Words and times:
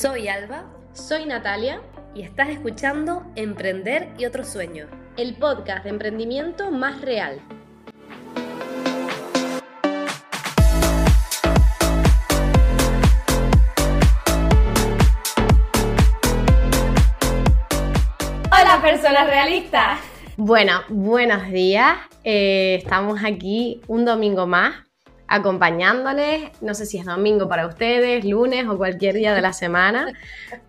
Soy 0.00 0.28
Alba. 0.28 0.64
Soy 0.94 1.26
Natalia. 1.26 1.82
Y 2.14 2.22
estás 2.22 2.48
escuchando 2.48 3.22
Emprender 3.36 4.08
y 4.16 4.24
otros 4.24 4.48
sueños. 4.48 4.88
El 5.18 5.34
podcast 5.34 5.84
de 5.84 5.90
emprendimiento 5.90 6.70
más 6.70 7.02
real. 7.02 7.38
Hola 18.46 18.80
personas 18.80 19.26
realistas. 19.26 20.00
Bueno, 20.38 20.80
buenos 20.88 21.46
días. 21.50 21.98
Eh, 22.24 22.76
estamos 22.82 23.22
aquí 23.22 23.82
un 23.86 24.06
domingo 24.06 24.46
más 24.46 24.89
acompañándoles. 25.30 26.50
No 26.60 26.74
sé 26.74 26.84
si 26.84 26.98
es 26.98 27.06
domingo 27.06 27.48
para 27.48 27.66
ustedes, 27.68 28.24
lunes 28.24 28.66
o 28.68 28.76
cualquier 28.76 29.14
día 29.14 29.32
de 29.32 29.40
la 29.40 29.52
semana. 29.52 30.12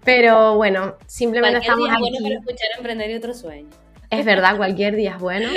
Pero 0.05 0.55
bueno, 0.55 0.95
simplemente 1.07 1.57
estamos 1.57 1.84
día 1.84 1.93
aquí. 1.93 2.01
bueno 2.01 2.17
para 2.21 2.35
escuchar 2.35 2.70
Emprender 2.77 3.09
y 3.09 3.15
otros 3.15 3.39
sueños. 3.39 3.75
Es 4.11 4.23
verdad, 4.23 4.57
cualquier 4.57 4.95
día 4.95 5.11
es 5.15 5.20
bueno. 5.20 5.49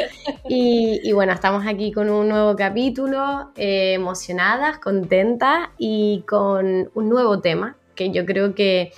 Y, 0.48 1.00
y 1.04 1.12
bueno, 1.12 1.32
estamos 1.32 1.66
aquí 1.66 1.92
con 1.92 2.08
un 2.08 2.28
nuevo 2.28 2.56
capítulo, 2.56 3.52
eh, 3.56 3.94
emocionadas, 3.94 4.78
contentas 4.78 5.68
y 5.77 6.24
con 6.27 6.91
un 6.94 7.08
nuevo 7.08 7.41
tema 7.41 7.77
que 7.94 8.10
yo 8.10 8.24
creo 8.24 8.55
que 8.55 8.92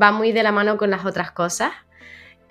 va 0.00 0.10
muy 0.10 0.32
de 0.32 0.42
la 0.42 0.50
mano 0.50 0.76
con 0.76 0.90
las 0.90 1.04
otras 1.04 1.30
cosas 1.30 1.70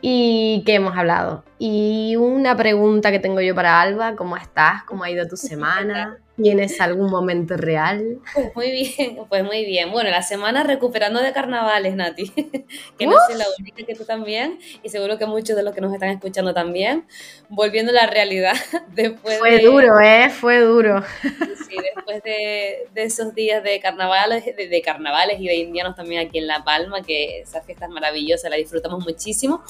y 0.01 0.63
que 0.65 0.75
hemos 0.75 0.95
hablado. 0.97 1.43
Y 1.59 2.15
una 2.15 2.55
pregunta 2.55 3.11
que 3.11 3.19
tengo 3.19 3.41
yo 3.41 3.53
para 3.53 3.81
Alba, 3.81 4.15
¿cómo 4.15 4.37
estás? 4.37 4.83
¿Cómo 4.83 5.03
ha 5.03 5.09
ido 5.09 5.27
tu 5.27 5.35
semana? 5.35 6.17
¿Tienes 6.37 6.79
algún 6.81 7.11
momento 7.11 7.55
real? 7.57 8.19
Pues 8.33 8.55
muy 8.55 8.71
bien, 8.71 9.17
pues 9.29 9.43
muy 9.43 9.65
bien. 9.65 9.91
Bueno, 9.91 10.09
la 10.09 10.23
semana 10.23 10.63
recuperando 10.63 11.21
de 11.21 11.33
carnavales, 11.33 11.93
Nati, 11.95 12.29
que 12.97 13.05
no 13.05 13.15
soy 13.27 13.37
la 13.37 13.45
única 13.59 13.85
que 13.85 13.95
tú 13.95 14.05
también, 14.05 14.57
y 14.81 14.89
seguro 14.89 15.17
que 15.17 15.25
muchos 15.25 15.55
de 15.55 15.63
los 15.63 15.75
que 15.75 15.81
nos 15.81 15.93
están 15.93 16.09
escuchando 16.09 16.53
también, 16.53 17.05
volviendo 17.49 17.91
a 17.91 17.95
la 17.95 18.07
realidad 18.07 18.55
después 18.95 19.39
Fue 19.39 19.57
de... 19.57 19.63
duro, 19.63 19.99
¿eh? 19.99 20.29
Fue 20.29 20.59
duro. 20.61 21.03
Sí, 21.21 21.75
después 21.95 22.23
de, 22.23 22.87
de 22.93 23.03
esos 23.03 23.35
días 23.35 23.61
de 23.63 23.79
carnavales, 23.79 24.43
de, 24.45 24.67
de 24.67 24.81
carnavales 24.81 25.39
y 25.39 25.47
de 25.47 25.55
indianos 25.55 25.95
también 25.95 26.25
aquí 26.25 26.39
en 26.39 26.47
La 26.47 26.63
Palma, 26.63 27.03
que 27.03 27.41
esa 27.41 27.61
fiesta 27.61 27.85
es 27.85 27.91
maravillosa, 27.91 28.49
la 28.49 28.55
disfrutamos 28.55 29.03
muchísimo. 29.05 29.63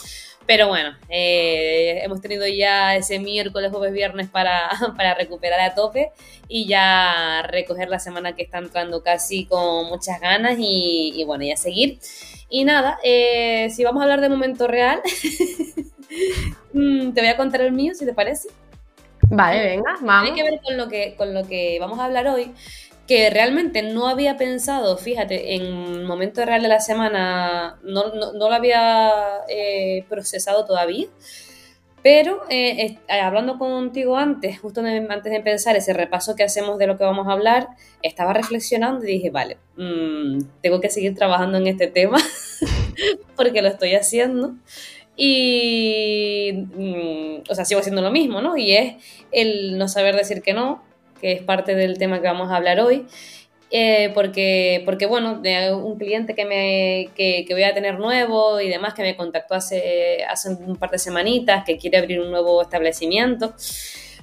Pero 0.52 0.67
bueno, 0.67 0.89
eh, 1.07 2.02
hemos 2.03 2.19
tenido 2.19 2.45
ya 2.45 2.97
ese 2.97 3.19
miércoles, 3.19 3.71
jueves, 3.71 3.94
viernes 3.94 4.27
para, 4.27 4.69
para 4.97 5.13
recuperar 5.13 5.61
a 5.61 5.75
tope 5.75 6.11
y 6.49 6.67
ya 6.67 7.41
recoger 7.47 7.88
la 7.88 7.99
semana 7.99 8.35
que 8.35 8.44
está 8.44 8.57
entrando 8.57 9.02
casi 9.02 9.45
con 9.45 9.88
muchas 9.88 10.19
ganas 10.19 10.57
y, 10.59 11.13
y 11.16 11.23
bueno, 11.23 11.45
ya 11.45 11.55
seguir. 11.55 11.99
Y 12.49 12.66
nada, 12.66 12.99
eh, 13.02 13.69
si 13.69 13.85
vamos 13.85 14.02
a 14.02 14.03
hablar 14.03 14.19
de 14.19 14.27
momento 14.27 14.67
real, 14.67 15.02
mm, 16.73 17.13
te 17.13 17.22
voy 17.22 17.29
a 17.29 17.38
contar 17.38 17.61
el 17.61 17.72
mío, 17.72 17.94
si 17.95 18.05
te 18.05 18.13
parece. 18.13 18.49
Vale, 19.29 19.63
venga, 19.63 19.99
vamos. 20.02 20.33
Tiene 20.33 20.35
que 20.35 20.52
ver 20.52 20.59
con 20.61 20.75
lo 20.75 20.89
que, 20.89 21.16
con 21.16 21.33
lo 21.33 21.47
que 21.47 21.77
vamos 21.79 21.97
a 21.97 22.03
hablar 22.03 22.27
hoy, 22.27 22.52
que 23.07 23.30
realmente 23.30 23.81
no 23.81 24.07
había 24.07 24.38
pensado, 24.38 24.97
fíjate, 24.97 25.55
en 25.55 26.05
momento 26.05 26.45
real 26.45 26.61
de 26.61 26.67
la 26.67 26.80
semana, 26.80 27.80
no, 27.83 28.13
no, 28.13 28.33
no 28.33 28.49
lo 28.49 28.53
había 28.53 29.11
eh, 29.49 30.05
procesado 30.07 30.66
todavía, 30.66 31.07
pero 32.03 32.41
eh, 32.49 32.97
eh, 33.07 33.19
hablando 33.22 33.59
contigo 33.59 34.17
antes, 34.17 34.59
justo 34.59 34.81
antes 34.81 35.31
de 35.31 35.35
empezar 35.35 35.75
ese 35.75 35.94
repaso 35.94 36.35
que 36.35 36.44
hacemos 36.44 36.79
de 36.79 36.88
lo 36.88 36.97
que 36.97 37.03
vamos 37.03 37.27
a 37.27 37.33
hablar, 37.33 37.67
estaba 38.02 38.33
reflexionando 38.33 39.05
y 39.05 39.13
dije, 39.13 39.29
vale, 39.29 39.57
mm, 39.77 40.39
tengo 40.61 40.81
que 40.81 40.89
seguir 40.89 41.16
trabajando 41.16 41.57
en 41.57 41.67
este 41.67 41.88
tema 41.88 42.17
porque 43.35 43.61
lo 43.61 43.67
estoy 43.67 43.94
haciendo. 43.94 44.55
Y, 45.16 46.66
mm, 46.73 47.44
o 47.50 47.56
sea, 47.56 47.66
sigo 47.66 47.81
haciendo 47.81 48.01
lo 48.01 48.11
mismo, 48.11 48.41
¿no? 48.41 48.57
Y 48.57 48.72
es 48.75 48.95
el 49.31 49.78
no 49.78 49.88
saber 49.88 50.16
decir 50.16 50.41
que 50.41 50.53
no, 50.53 50.81
que 51.22 51.34
es 51.34 51.44
parte 51.44 51.76
del 51.76 51.98
tema 51.98 52.20
que 52.20 52.28
vamos 52.28 52.52
a 52.52 52.58
hablar 52.58 52.80
hoy. 52.80 53.06
Eh, 53.74 54.12
porque, 54.14 54.82
porque, 54.84 55.06
bueno, 55.06 55.40
de 55.40 55.74
un 55.74 55.98
cliente 55.98 56.36
que, 56.36 56.44
me, 56.44 57.09
que, 57.16 57.46
que 57.48 57.54
voy 57.54 57.64
a 57.64 57.74
tener 57.74 58.00
nuevo 58.00 58.59
y 58.59 58.68
demás, 58.68 58.94
que 58.94 59.02
me 59.02 59.16
contactó 59.16 59.56
hace, 59.56 60.26
hace 60.30 60.50
un 60.50 60.76
par 60.76 60.92
de 60.92 61.00
semanitas, 61.00 61.64
que 61.64 61.78
quiere 61.78 61.98
abrir 61.98 62.20
un 62.20 62.32
nuevo 62.32 62.62
establecimiento. 62.62 63.54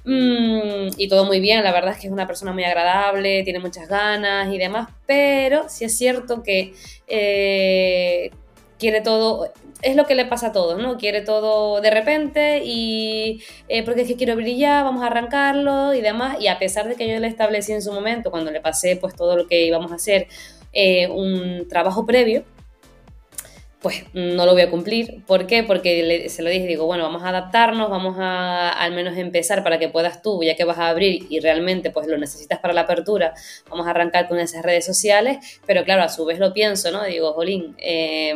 Mm, 0.04 0.88
y 0.96 1.08
todo 1.08 1.24
muy 1.24 1.40
bien, 1.40 1.62
la 1.64 1.72
verdad 1.72 1.92
es 1.92 1.98
que 1.98 2.06
es 2.06 2.12
una 2.12 2.26
persona 2.26 2.52
muy 2.52 2.64
agradable, 2.64 3.42
tiene 3.42 3.58
muchas 3.58 3.88
ganas 3.88 4.52
y 4.52 4.58
demás, 4.58 4.88
pero 5.06 5.68
sí 5.68 5.84
es 5.84 5.96
cierto 5.96 6.42
que 6.42 6.72
eh, 7.06 8.30
quiere 8.78 9.00
todo, 9.00 9.52
es 9.82 9.96
lo 9.96 10.06
que 10.06 10.14
le 10.14 10.24
pasa 10.24 10.48
a 10.48 10.52
todos, 10.52 10.80
¿no? 10.80 10.96
Quiere 10.96 11.20
todo 11.20 11.80
de 11.80 11.90
repente 11.90 12.62
y 12.64 13.42
eh, 13.68 13.84
porque 13.84 14.02
es 14.02 14.08
que 14.08 14.16
quiero 14.16 14.36
brillar, 14.36 14.84
vamos 14.84 15.02
a 15.02 15.06
arrancarlo 15.06 15.94
y 15.94 16.00
demás. 16.00 16.38
Y 16.40 16.48
a 16.48 16.58
pesar 16.58 16.88
de 16.88 16.94
que 16.94 17.08
yo 17.08 17.18
le 17.18 17.26
establecí 17.26 17.72
en 17.72 17.82
su 17.82 17.92
momento, 17.92 18.30
cuando 18.30 18.50
le 18.50 18.60
pasé 18.60 18.96
pues 18.96 19.14
todo 19.14 19.36
lo 19.36 19.46
que 19.46 19.66
íbamos 19.66 19.92
a 19.92 19.96
hacer, 19.96 20.28
eh, 20.72 21.08
un 21.08 21.66
trabajo 21.68 22.06
previo, 22.06 22.44
pues 23.80 24.04
no 24.12 24.44
lo 24.44 24.52
voy 24.52 24.62
a 24.62 24.70
cumplir. 24.70 25.22
¿Por 25.26 25.46
qué? 25.46 25.62
Porque 25.62 26.28
se 26.28 26.42
lo 26.42 26.50
dije, 26.50 26.66
digo, 26.66 26.86
bueno, 26.86 27.04
vamos 27.04 27.22
a 27.22 27.28
adaptarnos, 27.28 27.90
vamos 27.90 28.16
a 28.18 28.70
al 28.70 28.92
menos 28.92 29.16
empezar 29.16 29.62
para 29.62 29.78
que 29.78 29.88
puedas 29.88 30.20
tú, 30.20 30.42
ya 30.42 30.56
que 30.56 30.64
vas 30.64 30.78
a 30.78 30.88
abrir 30.88 31.26
y 31.30 31.40
realmente 31.40 31.90
pues 31.90 32.06
lo 32.06 32.18
necesitas 32.18 32.58
para 32.58 32.74
la 32.74 32.82
apertura, 32.82 33.34
vamos 33.70 33.86
a 33.86 33.90
arrancar 33.90 34.28
con 34.28 34.38
esas 34.38 34.62
redes 34.62 34.84
sociales, 34.84 35.60
pero 35.66 35.84
claro, 35.84 36.02
a 36.02 36.08
su 36.08 36.24
vez 36.24 36.38
lo 36.38 36.52
pienso, 36.52 36.90
¿no? 36.90 37.04
Digo, 37.04 37.32
jolín, 37.34 37.76
eh, 37.78 38.34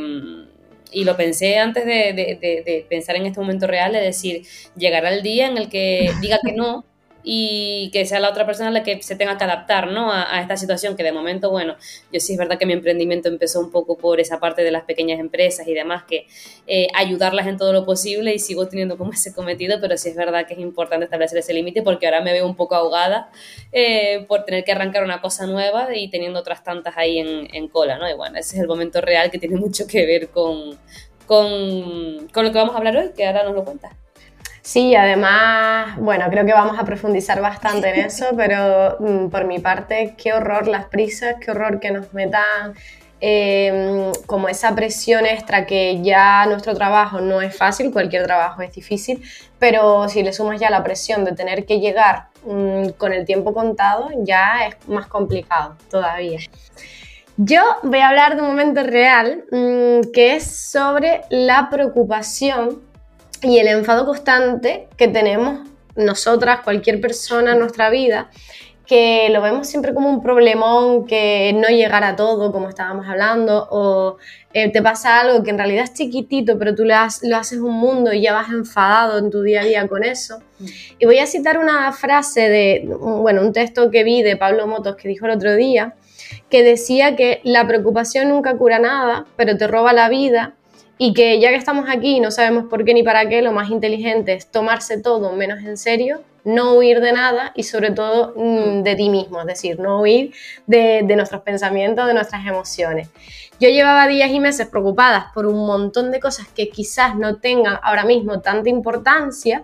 y 0.93 1.05
lo 1.05 1.17
pensé 1.17 1.59
antes 1.59 1.85
de, 1.85 2.87
pensar 2.89 3.17
en 3.17 3.27
este 3.27 3.41
momento 3.41 3.67
real, 3.67 3.93
de 3.93 4.01
decir, 4.01 4.43
llegará 4.77 5.13
el 5.13 5.23
día 5.23 5.49
en 5.49 5.57
el 5.57 5.69
que 5.69 6.13
diga 6.21 6.39
que 6.45 6.53
no 6.53 6.85
y 7.25 7.91
que 7.93 8.05
sea 8.07 8.21
la 8.21 8.31
otra 8.31 8.47
persona 8.47 8.71
la 8.71 8.83
que 8.83 9.03
se 9.03 9.17
tenga 9.17 9.39
que 9.39 9.45
adaptar, 9.45 9.89
¿no? 9.89 10.13
A, 10.13 10.41
esta 10.41 10.57
situación 10.57 10.97
que 10.97 11.03
de 11.03 11.13
momento, 11.13 11.51
bueno, 11.51 11.77
yo 12.13 12.21
sí 12.21 12.33
es 12.33 12.39
verdad 12.39 12.59
que 12.59 12.67
mi 12.67 12.73
emprendimiento 12.73 13.29
empezó 13.29 13.61
un 13.61 13.71
poco 13.71 13.97
por 13.97 14.21
esa 14.21 14.41
parte 14.41 14.63
de 14.63 14.71
las 14.71 14.83
pequeñas 14.85 15.21
empresas 15.21 15.67
y 15.69 15.75
demás, 15.75 16.05
que 16.05 16.27
eh, 16.67 16.89
ayudarlas 16.95 17.47
en 17.47 17.57
todo 17.57 17.73
lo 17.73 17.85
posible 17.85 18.35
y 18.35 18.39
sigo 18.39 18.67
teniendo 18.69 18.99
como 18.99 19.13
ese 19.13 19.33
cometido, 19.33 19.81
pero 19.81 19.97
sí 19.97 20.09
es 20.09 20.17
verdad 20.17 20.47
que 20.47 20.55
es 20.55 20.61
importante 20.61 21.05
establecer 21.05 21.39
ese 21.39 21.55
límite 21.55 21.83
porque 21.83 22.07
ahora 22.07 22.21
me 22.21 22.33
veo 22.33 22.47
un 22.47 22.57
poco 22.57 22.75
ahogada 22.75 23.31
eh, 23.73 24.25
por 24.29 24.45
tener 24.45 24.65
que 24.65 24.73
arrancar 24.73 25.05
una 25.05 25.21
cosa 25.21 25.47
nueva 25.47 25.95
y 25.95 26.09
teniendo 26.11 26.41
otras 26.41 26.65
tantas 26.65 26.97
ahí 26.97 27.19
en, 27.19 27.69
cola, 27.69 27.97
¿no? 27.97 28.11
Y 28.11 28.15
bueno, 28.15 28.39
ese 28.39 28.57
es 28.57 28.63
el 28.63 28.69
momento 28.69 29.01
real 29.01 29.31
que 29.31 29.39
tiene 29.39 29.57
mucho 29.61 29.87
que 29.87 30.05
ver 30.07 30.29
con, 30.29 30.79
con, 31.27 32.29
con 32.29 32.45
lo 32.45 32.53
que 32.53 32.59
vamos 32.59 32.75
a 32.75 32.79
hablar 32.79 32.97
hoy, 32.97 33.11
que 33.17 33.27
ahora 33.27 33.45
nos 33.45 33.55
lo 33.55 33.65
cuentas. 33.65 34.02
Sí, 34.63 34.95
además, 34.95 35.97
bueno, 35.99 36.27
creo 36.31 36.47
que 36.47 36.53
vamos 36.53 36.79
a 36.79 36.85
profundizar 36.85 37.41
bastante 37.41 37.91
en 37.91 38.07
eso, 38.07 38.27
pero 38.37 38.97
mm, 39.01 39.29
por 39.29 39.45
mi 39.45 39.59
parte, 39.59 40.15
qué 40.17 40.33
horror 40.33 40.69
las 40.69 40.87
prisas, 40.87 41.37
qué 41.41 41.51
horror 41.51 41.81
que 41.81 41.91
nos 41.91 42.15
metan 42.15 42.75
eh, 43.21 44.11
como 44.27 44.49
esa 44.49 44.75
presión 44.75 45.27
extra 45.27 45.67
que 45.67 46.01
ya 46.03 46.47
nuestro 46.47 46.75
trabajo 46.75 47.21
no 47.21 47.41
es 47.41 47.57
fácil, 47.57 47.93
cualquier 47.93 48.25
trabajo 48.25 48.63
es 48.63 48.73
difícil, 48.73 49.23
pero 49.59 50.09
si 50.09 50.23
le 50.23 50.33
sumas 50.33 50.61
ya 50.61 50.71
la 50.71 50.83
presión 50.85 51.25
de 51.25 51.33
tener 51.33 51.67
que 51.67 51.81
llegar 51.81 52.29
mm, 52.45 52.91
con 52.99 53.13
el 53.13 53.25
tiempo 53.25 53.53
contado, 53.53 54.11
ya 54.19 54.67
es 54.67 54.89
más 54.89 55.09
complicado 55.09 55.77
todavía. 55.91 56.39
Yo 57.37 57.63
voy 57.83 57.99
a 57.99 58.09
hablar 58.11 58.37
de 58.37 58.43
un 58.43 58.49
momento 58.49 58.83
real 58.85 59.45
mm, 59.51 60.13
que 60.13 60.37
es 60.37 60.71
sobre 60.71 61.23
la 61.31 61.69
preocupación 61.71 62.92
y 63.43 63.59
el 63.59 63.67
enfado 63.69 64.07
constante 64.07 64.89
que 64.97 65.09
tenemos 65.09 65.69
nosotras, 65.97 66.61
cualquier 66.63 67.01
persona 67.01 67.53
en 67.53 67.59
nuestra 67.59 67.91
vida, 67.91 68.31
que 68.87 69.29
lo 69.31 69.41
vemos 69.41 69.69
siempre 69.69 69.95
como 69.95 70.09
un 70.11 70.23
problemón, 70.23 71.07
que 71.07 71.53
no 71.55 71.69
llegar 71.69 72.03
a 72.05 72.17
todo, 72.17 72.53
como 72.53 72.69
estábamos 72.69 73.07
hablando, 73.09 73.69
o 73.71 74.17
eh, 74.53 74.71
te 74.71 74.83
pasa 74.83 75.21
algo 75.21 75.43
que 75.43 75.51
en 75.51 75.57
realidad 75.59 75.85
es 75.85 75.95
chiquitito, 75.95 76.59
pero 76.59 76.75
tú 76.75 76.85
le 76.85 76.95
has- 76.95 77.23
lo 77.23 77.37
haces 77.37 77.59
un 77.61 77.73
mundo 77.75 78.13
y 78.13 78.21
ya 78.23 78.33
vas 78.33 78.49
enfadado 78.51 79.19
en 79.19 79.31
tu 79.31 79.43
día 79.43 79.61
a 79.61 79.65
día 79.65 79.89
con 79.89 80.03
eso. 80.05 80.41
Y 80.99 81.07
voy 81.07 81.19
a 81.19 81.27
citar 81.27 81.59
una 81.59 81.91
frase 81.93 82.49
de, 82.49 82.85
bueno, 82.99 83.41
un 83.43 83.53
texto 83.53 83.91
que 83.91 84.05
vi 84.05 84.23
de 84.23 84.37
Pablo 84.37 84.67
Motos 84.67 84.97
que 84.97 85.09
dijo 85.09 85.27
el 85.27 85.33
otro 85.33 85.55
día, 85.55 85.95
que 86.51 86.63
decía 86.63 87.17
que 87.17 87.41
la 87.45 87.67
preocupación 87.67 88.29
nunca 88.29 88.57
cura 88.57 88.79
nada, 88.79 89.27
pero 89.37 89.57
te 89.57 89.67
roba 89.69 89.93
la 89.93 90.09
vida 90.09 90.55
y 90.99 91.15
que 91.15 91.41
ya 91.41 91.51
que 91.51 91.57
estamos 91.57 91.87
aquí 91.89 92.17
y 92.17 92.21
no 92.21 92.31
sabemos 92.31 92.67
por 92.67 92.85
qué 92.85 92.95
ni 92.95 93.03
para 93.03 93.29
qué, 93.29 93.43
lo 93.43 93.53
más 93.53 93.71
inteligente 93.71 94.35
es 94.35 94.51
tomarse 94.51 95.01
todo 95.01 95.33
menos 95.33 95.61
en 95.65 95.77
serio, 95.77 96.23
no 96.45 96.75
huir 96.75 97.01
de 97.01 97.13
nada 97.13 97.53
y 97.55 97.63
sobre 97.63 97.91
todo 97.91 98.35
mm, 98.37 98.83
de 98.83 98.95
ti 98.97 99.09
mismo, 99.09 99.41
es 99.41 99.47
decir, 99.47 99.79
no 99.79 100.01
huir 100.01 100.35
de, 100.67 101.03
nuestros 101.17 101.43
pensamientos, 101.43 102.07
de 102.07 102.15
nuestras 102.15 102.47
emociones. 102.47 103.09
Yo 103.61 103.69
llevaba 103.69 104.09
días 104.09 104.31
y 104.31 104.41
meses 104.41 104.67
preocupadas 104.67 105.27
por 105.35 105.47
un 105.47 105.67
montón 105.67 106.11
de 106.11 106.21
cosas 106.21 106.49
que 106.49 106.69
quizás 106.69 107.17
no 107.17 107.37
tengan 107.37 107.79
ahora 107.83 108.05
mismo 108.05 108.41
tanta 108.41 108.69
importancia 108.69 109.63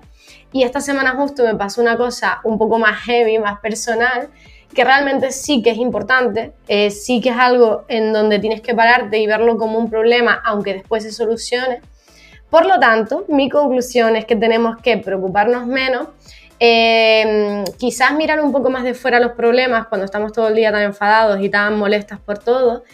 y 0.53 0.63
esta 0.63 0.81
semana 0.81 1.15
justo 1.17 1.45
me 1.45 1.55
pasó 1.55 1.81
una 1.81 1.97
cosa 1.97 2.41
un 2.45 2.59
poco 2.59 2.79
más 2.79 3.01
heavy, 3.03 3.39
más 3.39 3.61
personal 3.61 4.29
que 4.75 4.85
realmente 4.85 5.33
sí 5.33 5.63
que 5.63 5.71
es 5.71 5.79
importante, 5.79 6.53
eh, 6.69 6.91
sí 6.91 7.21
que 7.21 7.31
es 7.31 7.37
algo 7.37 7.85
en 7.89 8.13
donde 8.13 8.39
tienes 8.39 8.61
que 8.61 8.75
pararte 8.75 9.19
y 9.19 9.27
verlo 9.27 9.57
como 9.57 9.79
un 9.79 9.91
problema, 9.91 10.41
aunque 10.45 10.75
después 10.75 11.03
se 11.03 11.13
solucione. 11.13 11.81
Por 12.51 12.67
lo 12.67 12.79
tanto, 12.79 13.25
mi 13.29 13.49
conclusión 13.49 14.17
es 14.17 14.25
que 14.25 14.37
tenemos 14.37 14.77
que 14.83 14.97
preocuparnos 14.99 15.67
menos, 15.67 16.09
eh, 16.61 17.65
quizás 17.79 18.15
mirar 18.15 18.41
un 18.41 18.53
poco 18.53 18.71
más 18.71 18.85
de 18.85 18.95
fuera 18.95 19.21
los 19.21 19.33
problemas 19.33 19.87
cuando 19.87 20.05
estamos 20.05 20.33
todo 20.33 20.49
el 20.49 20.55
día 20.55 20.73
tan 20.73 20.83
enfadados 20.83 21.41
y 21.41 21.49
tan 21.49 21.79
molestas 21.79 22.19
por 22.21 22.39
todo, 22.39 22.85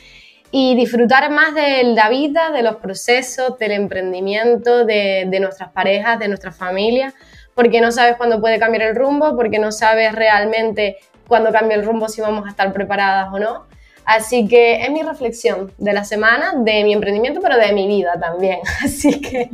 y 0.51 0.77
disfrutar 0.77 1.31
más 1.31 1.55
de 1.55 1.83
la 1.83 2.09
vida, 2.09 2.51
de 2.51 2.63
los 2.63 2.77
procesos, 2.77 3.59
del 3.59 3.73
emprendimiento, 3.73 4.85
de, 4.85 5.27
de 5.29 5.41
nuestras 5.41 5.71
parejas, 5.71 6.19
de 6.19 6.29
nuestras 6.29 6.57
familias, 6.57 7.15
porque 7.55 7.81
no 7.81 7.91
sabes 7.91 8.17
cuándo 8.17 8.41
puede 8.41 8.59
cambiar 8.59 8.83
el 8.83 8.97
rumbo, 8.97 9.37
porque 9.37 9.59
no 9.59 9.73
sabes 9.73 10.13
realmente 10.13 10.99
cuándo 11.27 11.53
cambia 11.53 11.77
el 11.77 11.85
rumbo 11.85 12.09
si 12.09 12.21
vamos 12.21 12.47
a 12.47 12.51
estar 12.51 12.73
preparadas 12.73 13.33
o 13.33 13.39
no. 13.39 13.67
Así 14.05 14.47
que 14.47 14.83
es 14.83 14.91
mi 14.91 15.03
reflexión 15.03 15.73
de 15.79 15.93
la 15.95 16.05
semana, 16.05 16.53
de 16.57 16.85
mi 16.85 16.93
emprendimiento, 16.93 17.41
pero 17.41 17.57
de 17.57 17.73
mi 17.73 17.87
vida 17.87 18.19
también. 18.21 18.61
Así 18.85 19.21
que 19.21 19.51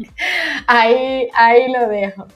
ahí, 0.67 1.29
ahí 1.35 1.73
lo 1.73 1.89
dejo. 1.89 2.27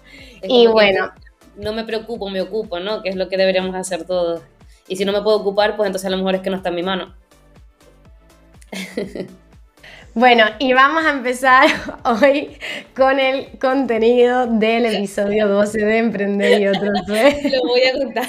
y 0.43 0.67
bueno. 0.67 1.11
No 1.57 1.73
me 1.73 1.85
preocupo, 1.85 2.29
me 2.31 2.41
ocupo, 2.41 2.81
¿no? 2.81 3.01
Que 3.01 3.11
es 3.11 3.17
lo 3.17 3.29
que 3.29 3.37
deberíamos 3.37 3.77
hacer 3.77 4.05
todos. 4.05 4.43
Y 4.89 4.97
si 4.97 5.05
no 5.05 5.13
me 5.13 5.23
puedo 5.23 5.37
ocupar, 5.37 5.77
pues 5.77 5.87
entonces 5.87 6.07
a 6.07 6.11
lo 6.11 6.17
mejor 6.17 6.35
es 6.35 6.41
que 6.41 6.51
no 6.51 6.57
está 6.57 6.71
en 6.71 6.75
mi 6.75 6.83
mano. 6.83 7.15
Bueno, 10.15 10.45
y 10.61 10.73
vamos 10.73 11.05
a 11.05 11.11
empezar 11.11 11.67
hoy 12.05 12.57
con 12.95 13.19
el 13.19 13.59
contenido 13.59 14.47
del 14.47 14.87
episodio 14.87 15.49
12 15.49 15.79
de 15.85 15.99
Emprender 15.99 16.61
y 16.61 16.69
otros 16.69 16.93
Lo 17.09 17.63
voy 17.67 17.83
a 17.83 17.93
contar. 17.93 18.29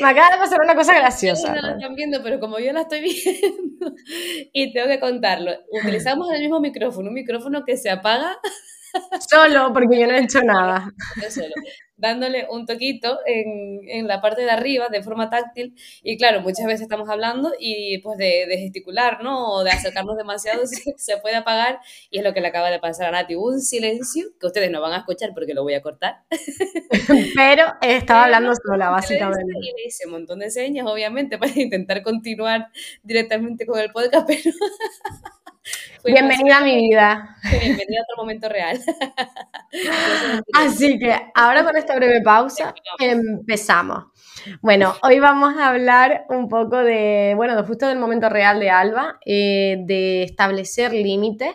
Me 0.00 0.08
acaba 0.08 0.30
de 0.30 0.36
pasar 0.38 0.60
una 0.60 0.76
cosa 0.76 0.94
graciosa. 0.94 1.54
No 1.54 1.60
la 1.60 1.72
están 1.72 1.96
viendo, 1.96 2.22
pero 2.22 2.38
como 2.38 2.60
yo 2.60 2.72
la 2.72 2.82
estoy 2.82 3.00
viendo 3.00 3.92
y 4.52 4.72
tengo 4.72 4.86
que 4.86 5.00
contarlo, 5.00 5.50
utilizamos 5.72 6.30
el 6.32 6.42
mismo 6.42 6.60
micrófono, 6.60 7.08
un 7.08 7.14
micrófono 7.14 7.64
que 7.66 7.76
se 7.76 7.90
apaga. 7.90 8.38
Solo, 9.28 9.72
porque 9.72 9.98
yo 9.98 10.06
no 10.06 10.12
he 10.12 10.22
hecho 10.22 10.40
nada. 10.42 10.88
Solo 11.28 11.52
dándole 11.96 12.46
un 12.50 12.66
toquito 12.66 13.18
en, 13.26 13.80
en, 13.88 14.06
la 14.06 14.20
parte 14.20 14.42
de 14.42 14.50
arriba 14.50 14.88
de 14.88 15.02
forma 15.02 15.30
táctil. 15.30 15.74
Y 16.02 16.16
claro, 16.16 16.40
muchas 16.40 16.66
veces 16.66 16.82
estamos 16.82 17.08
hablando 17.08 17.52
y 17.58 17.98
pues 17.98 18.18
de, 18.18 18.46
de 18.48 18.58
gesticular, 18.58 19.22
¿no? 19.22 19.52
O 19.52 19.64
de 19.64 19.70
acercarnos 19.70 20.16
demasiado 20.16 20.66
se, 20.66 20.94
se, 20.96 21.16
puede 21.18 21.36
apagar 21.36 21.80
y 22.10 22.18
es 22.18 22.24
lo 22.24 22.34
que 22.34 22.40
le 22.40 22.48
acaba 22.48 22.70
de 22.70 22.78
pasar 22.78 23.08
a 23.08 23.10
Nati. 23.12 23.34
un 23.34 23.60
silencio 23.60 24.26
que 24.38 24.46
ustedes 24.46 24.70
no 24.70 24.80
van 24.80 24.92
a 24.92 24.98
escuchar 24.98 25.30
porque 25.34 25.54
lo 25.54 25.62
voy 25.62 25.74
a 25.74 25.82
cortar. 25.82 26.22
Pero 27.36 27.64
estaba 27.80 28.24
hablando 28.24 28.52
sola, 28.54 28.90
básicamente. 28.90 29.52
Y 29.60 29.72
le 29.72 29.86
hice 29.86 30.06
un 30.06 30.12
montón 30.12 30.40
de 30.40 30.50
señas, 30.50 30.86
obviamente, 30.86 31.38
para 31.38 31.52
intentar 31.56 32.02
continuar 32.02 32.68
directamente 33.02 33.66
con 33.66 33.78
el 33.78 33.90
podcast, 33.90 34.26
pero... 34.26 34.50
Bienvenida 36.04 36.58
a 36.58 36.60
mi 36.64 36.76
vida. 36.76 37.36
Bienvenida 37.42 38.00
a 38.00 38.04
otro 38.04 38.22
momento 38.22 38.48
real. 38.48 38.78
Así 40.54 40.98
que 40.98 41.12
ahora 41.34 41.64
con 41.64 41.76
esta 41.76 41.96
breve 41.96 42.20
pausa 42.22 42.74
empezamos. 42.98 44.04
Bueno, 44.60 44.94
hoy 45.02 45.18
vamos 45.18 45.56
a 45.56 45.68
hablar 45.68 46.24
un 46.28 46.48
poco 46.48 46.76
de, 46.76 47.32
bueno, 47.36 47.62
justo 47.64 47.88
del 47.88 47.98
momento 47.98 48.28
real 48.28 48.60
de 48.60 48.70
Alba, 48.70 49.18
eh, 49.26 49.78
de 49.86 50.22
establecer 50.22 50.92
límites, 50.92 51.54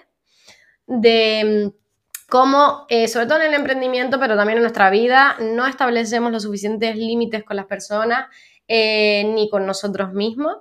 de 0.88 1.72
mm, 1.74 2.28
cómo, 2.30 2.86
eh, 2.90 3.08
sobre 3.08 3.28
todo 3.28 3.40
en 3.40 3.48
el 3.48 3.54
emprendimiento, 3.54 4.20
pero 4.20 4.36
también 4.36 4.58
en 4.58 4.64
nuestra 4.64 4.90
vida, 4.90 5.38
no 5.40 5.66
establecemos 5.68 6.32
los 6.32 6.44
suficientes 6.44 6.98
límites 6.98 7.44
con 7.44 7.56
las 7.56 7.66
personas 7.66 8.28
eh, 8.68 9.24
ni 9.34 9.50
con 9.50 9.66
nosotros 9.66 10.12
mismos. 10.14 10.58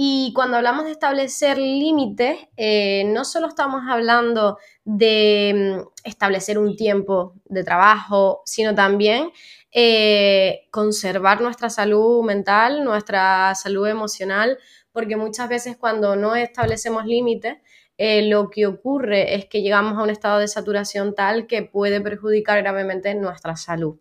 Y 0.00 0.32
cuando 0.32 0.56
hablamos 0.58 0.84
de 0.84 0.92
establecer 0.92 1.58
límites, 1.58 2.38
eh, 2.56 3.02
no 3.06 3.24
solo 3.24 3.48
estamos 3.48 3.82
hablando 3.88 4.58
de 4.84 5.80
mm, 5.82 5.88
establecer 6.04 6.56
un 6.56 6.76
tiempo 6.76 7.34
de 7.46 7.64
trabajo, 7.64 8.42
sino 8.46 8.76
también 8.76 9.32
eh, 9.72 10.68
conservar 10.70 11.40
nuestra 11.40 11.68
salud 11.68 12.22
mental, 12.22 12.84
nuestra 12.84 13.52
salud 13.56 13.88
emocional, 13.88 14.58
porque 14.92 15.16
muchas 15.16 15.48
veces 15.48 15.76
cuando 15.76 16.14
no 16.14 16.36
establecemos 16.36 17.04
límites, 17.04 17.56
eh, 17.96 18.22
lo 18.22 18.50
que 18.50 18.68
ocurre 18.68 19.34
es 19.34 19.46
que 19.46 19.62
llegamos 19.62 19.98
a 19.98 20.02
un 20.04 20.10
estado 20.10 20.38
de 20.38 20.46
saturación 20.46 21.16
tal 21.16 21.48
que 21.48 21.62
puede 21.62 22.00
perjudicar 22.00 22.62
gravemente 22.62 23.12
nuestra 23.16 23.56
salud. 23.56 23.98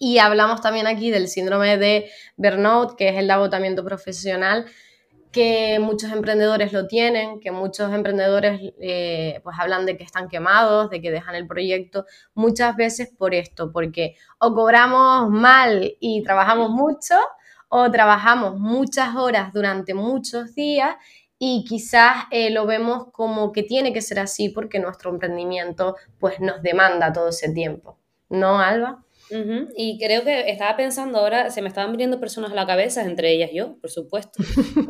Y 0.00 0.18
hablamos 0.18 0.60
también 0.62 0.88
aquí 0.88 1.12
del 1.12 1.28
síndrome 1.28 1.78
de 1.78 2.10
burnout, 2.36 2.96
que 2.96 3.10
es 3.10 3.16
el 3.18 3.30
agotamiento 3.30 3.84
profesional, 3.84 4.66
que 5.32 5.78
muchos 5.80 6.12
emprendedores 6.12 6.72
lo 6.72 6.86
tienen, 6.86 7.40
que 7.40 7.50
muchos 7.50 7.92
emprendedores 7.92 8.60
eh, 8.80 9.40
pues 9.42 9.56
hablan 9.58 9.86
de 9.86 9.96
que 9.96 10.04
están 10.04 10.28
quemados, 10.28 10.90
de 10.90 11.00
que 11.00 11.10
dejan 11.10 11.34
el 11.34 11.46
proyecto, 11.46 12.04
muchas 12.34 12.76
veces 12.76 13.10
por 13.16 13.34
esto, 13.34 13.72
porque 13.72 14.16
o 14.38 14.54
cobramos 14.54 15.30
mal 15.30 15.96
y 15.98 16.22
trabajamos 16.22 16.70
mucho, 16.70 17.14
o 17.68 17.90
trabajamos 17.90 18.58
muchas 18.58 19.16
horas 19.16 19.52
durante 19.54 19.94
muchos 19.94 20.54
días 20.54 20.94
y 21.38 21.64
quizás 21.66 22.26
eh, 22.30 22.50
lo 22.50 22.66
vemos 22.66 23.06
como 23.12 23.50
que 23.50 23.62
tiene 23.62 23.94
que 23.94 24.02
ser 24.02 24.20
así 24.20 24.50
porque 24.50 24.78
nuestro 24.78 25.10
emprendimiento 25.10 25.96
pues 26.20 26.38
nos 26.38 26.62
demanda 26.62 27.12
todo 27.12 27.30
ese 27.30 27.50
tiempo. 27.50 27.98
¿No, 28.28 28.60
Alba? 28.60 29.02
Y 29.76 29.98
creo 29.98 30.24
que 30.24 30.50
estaba 30.50 30.76
pensando 30.76 31.18
ahora, 31.18 31.50
se 31.50 31.62
me 31.62 31.68
estaban 31.68 31.92
viniendo 31.92 32.20
personas 32.20 32.52
a 32.52 32.54
la 32.54 32.66
cabeza, 32.66 33.02
entre 33.02 33.32
ellas 33.32 33.50
yo, 33.52 33.78
por 33.80 33.90
supuesto, 33.90 34.42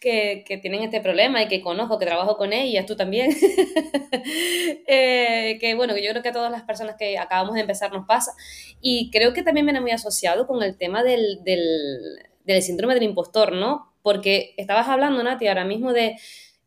que, 0.00 0.44
que, 0.46 0.58
tienen 0.58 0.82
este 0.82 1.00
problema 1.00 1.42
y 1.42 1.48
que 1.48 1.60
conozco, 1.60 1.98
que 1.98 2.06
trabajo 2.06 2.36
con 2.36 2.52
ellas, 2.52 2.86
tú 2.86 2.96
también. 2.96 3.30
eh, 4.86 5.58
que 5.60 5.74
bueno, 5.74 5.94
que 5.94 6.02
yo 6.02 6.10
creo 6.10 6.22
que 6.22 6.30
a 6.30 6.32
todas 6.32 6.50
las 6.50 6.62
personas 6.62 6.96
que 6.98 7.18
acabamos 7.18 7.54
de 7.54 7.60
empezar 7.60 7.92
nos 7.92 8.06
pasa. 8.06 8.32
Y 8.80 9.10
creo 9.10 9.32
que 9.32 9.42
también 9.42 9.66
viene 9.66 9.80
muy 9.80 9.92
asociado 9.92 10.46
con 10.46 10.62
el 10.62 10.76
tema 10.76 11.02
del, 11.02 11.42
del, 11.44 11.60
del 12.44 12.62
síndrome 12.62 12.94
del 12.94 13.04
impostor, 13.04 13.52
¿no? 13.52 13.92
Porque 14.02 14.54
estabas 14.56 14.88
hablando, 14.88 15.22
Nati, 15.22 15.46
ahora 15.46 15.64
mismo 15.64 15.92
de 15.92 16.16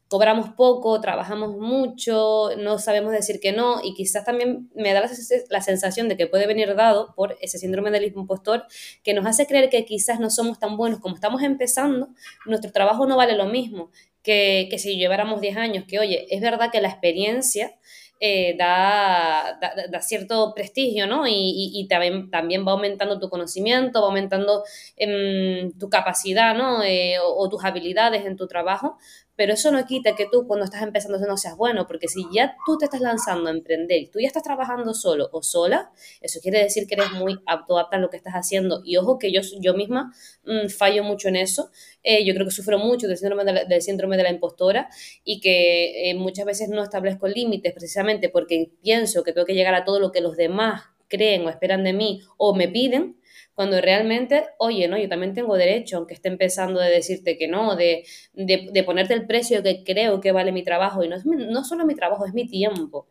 cobramos 0.07 0.49
poco, 0.51 1.01
trabajamos 1.01 1.57
mucho, 1.57 2.51
no 2.57 2.77
sabemos 2.77 3.11
decir 3.11 3.39
que 3.39 3.51
no 3.51 3.81
y 3.83 3.93
quizás 3.93 4.23
también 4.23 4.69
me 4.75 4.93
da 4.93 5.01
la, 5.49 5.61
sensación 5.61 6.07
de 6.07 6.15
que 6.15 6.27
puede 6.27 6.45
venir 6.47 6.75
dado 6.75 7.13
por 7.15 7.37
ese 7.41 7.57
síndrome 7.57 7.91
del 7.91 8.05
impostor 8.05 8.65
que 9.03 9.13
nos 9.13 9.25
hace 9.25 9.47
creer 9.47 9.69
que 9.69 9.85
quizás 9.85 10.19
no 10.19 10.29
somos 10.29 10.59
tan 10.59 10.77
buenos 10.77 10.99
como 10.99 11.15
estamos 11.15 11.41
empezando, 11.41 12.09
nuestro 12.45 12.71
trabajo 12.71 13.07
no 13.07 13.17
vale 13.17 13.35
lo 13.35 13.45
mismo 13.45 13.91
que, 14.21 14.67
que 14.69 14.77
si 14.77 14.97
lleváramos 14.97 15.41
10 15.41 15.57
años, 15.57 15.85
que 15.87 15.99
oye, 15.99 16.27
es 16.29 16.41
verdad 16.41 16.71
que 16.71 16.81
la 16.81 16.89
experiencia 16.89 17.75
eh, 18.21 18.55
da, 18.57 19.59
da, 19.91 20.01
cierto 20.01 20.53
prestigio, 20.55 21.05
¿no? 21.05 21.27
Y, 21.27 21.71
y, 21.73 21.87
también, 21.89 22.29
también, 22.31 22.65
va 22.65 22.71
aumentando 22.71 23.19
tu 23.19 23.29
conocimiento, 23.29 24.01
va 24.01 24.07
aumentando 24.07 24.63
em, 24.95 25.71
tu 25.77 25.89
capacidad, 25.89 26.55
¿no? 26.55 26.81
Eh, 26.81 27.19
o, 27.19 27.35
o, 27.37 27.49
tus 27.49 27.65
habilidades 27.65 28.25
en 28.25 28.37
tu 28.37 28.47
trabajo, 28.47 28.97
pero 29.35 29.53
eso 29.53 29.71
no 29.71 29.85
quita 29.85 30.15
que 30.15 30.27
tú 30.31 30.47
cuando 30.47 30.65
estás 30.65 30.81
empezando 30.81 31.17
no 31.19 31.37
seas 31.37 31.55
bueno, 31.57 31.87
porque 31.87 32.07
si 32.07 32.23
ya 32.33 32.55
tú 32.65 32.77
te 32.77 32.85
estás 32.85 33.01
lanzando 33.01 33.49
a 33.49 33.51
emprender 33.51 33.95
tú 34.11 34.19
ya 34.19 34.27
estás 34.27 34.43
trabajando 34.43 34.93
solo 34.93 35.29
o 35.31 35.43
sola, 35.43 35.91
eso 36.21 36.39
quiere 36.41 36.59
decir 36.59 36.87
que 36.87 36.95
eres 36.95 37.11
muy 37.11 37.39
apto, 37.45 37.77
apta 37.77 37.97
en 37.97 38.01
lo 38.01 38.09
que 38.09 38.17
estás 38.17 38.33
haciendo. 38.33 38.81
Y 38.83 38.97
ojo 38.97 39.19
que 39.19 39.31
yo, 39.31 39.41
yo 39.59 39.73
misma 39.73 40.13
mmm, 40.43 40.69
fallo 40.69 41.03
mucho 41.03 41.27
en 41.27 41.35
eso. 41.37 41.71
Eh, 42.03 42.25
yo 42.25 42.33
creo 42.33 42.45
que 42.45 42.51
sufro 42.51 42.77
mucho 42.79 43.07
del 43.07 43.17
síndrome 43.17 43.43
de 43.45 43.53
la, 43.53 43.65
del 43.65 43.81
síndrome 43.81 44.17
de 44.17 44.23
la 44.23 44.29
impostora 44.29 44.89
y 45.23 45.39
que 45.39 46.09
eh, 46.09 46.15
muchas 46.15 46.45
veces 46.45 46.69
no 46.69 46.83
establezco 46.83 47.27
límites 47.27 47.73
precisamente 47.73 48.29
porque 48.29 48.71
pienso 48.81 49.23
que 49.23 49.33
tengo 49.33 49.45
que 49.45 49.55
llegar 49.55 49.75
a 49.75 49.85
todo 49.85 49.99
lo 49.99 50.11
que 50.11 50.21
los 50.21 50.37
demás 50.37 50.83
creen 51.07 51.45
o 51.45 51.49
esperan 51.49 51.83
de 51.83 51.93
mí 51.93 52.21
o 52.37 52.55
me 52.55 52.67
piden 52.67 53.17
cuando 53.55 53.79
realmente, 53.81 54.45
oye, 54.59 54.87
no, 54.87 54.97
yo 54.97 55.09
también 55.09 55.33
tengo 55.33 55.55
derecho, 55.55 55.97
aunque 55.97 56.13
esté 56.13 56.27
empezando 56.29 56.79
de 56.79 56.89
decirte 56.91 57.37
que 57.37 57.47
no, 57.47 57.75
de, 57.75 58.05
de, 58.33 58.69
de 58.71 58.83
ponerte 58.83 59.13
el 59.13 59.25
precio 59.27 59.63
que 59.63 59.83
creo 59.83 60.21
que 60.21 60.31
vale 60.33 60.51
mi 60.51 60.63
trabajo, 60.63 61.03
y 61.03 61.07
no, 61.09 61.15
es 61.15 61.25
no 61.25 61.63
solo 61.63 61.85
mi 61.85 61.95
trabajo, 61.95 62.25
es 62.25 62.33
mi 62.33 62.47
tiempo. 62.47 63.07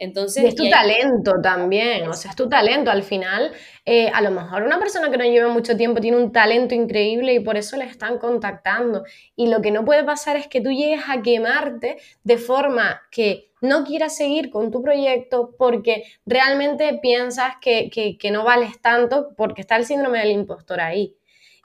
Entonces, 0.00 0.42
y 0.42 0.46
es 0.46 0.54
tu 0.54 0.68
talento 0.70 1.34
también, 1.42 2.08
o 2.08 2.14
sea, 2.14 2.30
es 2.30 2.36
tu 2.36 2.48
talento. 2.48 2.90
Al 2.90 3.02
final, 3.02 3.52
eh, 3.84 4.08
a 4.08 4.22
lo 4.22 4.30
mejor 4.30 4.62
una 4.62 4.78
persona 4.78 5.10
que 5.10 5.18
no 5.18 5.24
lleva 5.24 5.50
mucho 5.50 5.76
tiempo 5.76 6.00
tiene 6.00 6.16
un 6.16 6.32
talento 6.32 6.74
increíble 6.74 7.34
y 7.34 7.40
por 7.40 7.58
eso 7.58 7.76
le 7.76 7.84
están 7.84 8.18
contactando. 8.18 9.04
Y 9.36 9.48
lo 9.48 9.60
que 9.60 9.70
no 9.70 9.84
puede 9.84 10.02
pasar 10.02 10.36
es 10.38 10.48
que 10.48 10.62
tú 10.62 10.70
llegues 10.70 11.02
a 11.06 11.20
quemarte 11.20 11.98
de 12.24 12.38
forma 12.38 13.02
que 13.10 13.52
no 13.60 13.84
quieras 13.84 14.16
seguir 14.16 14.48
con 14.48 14.70
tu 14.70 14.82
proyecto 14.82 15.54
porque 15.58 16.04
realmente 16.24 16.98
piensas 17.02 17.56
que, 17.60 17.90
que, 17.90 18.16
que 18.16 18.30
no 18.30 18.42
vales 18.42 18.80
tanto 18.80 19.34
porque 19.36 19.60
está 19.60 19.76
el 19.76 19.84
síndrome 19.84 20.20
del 20.20 20.30
impostor 20.30 20.80
ahí. 20.80 21.14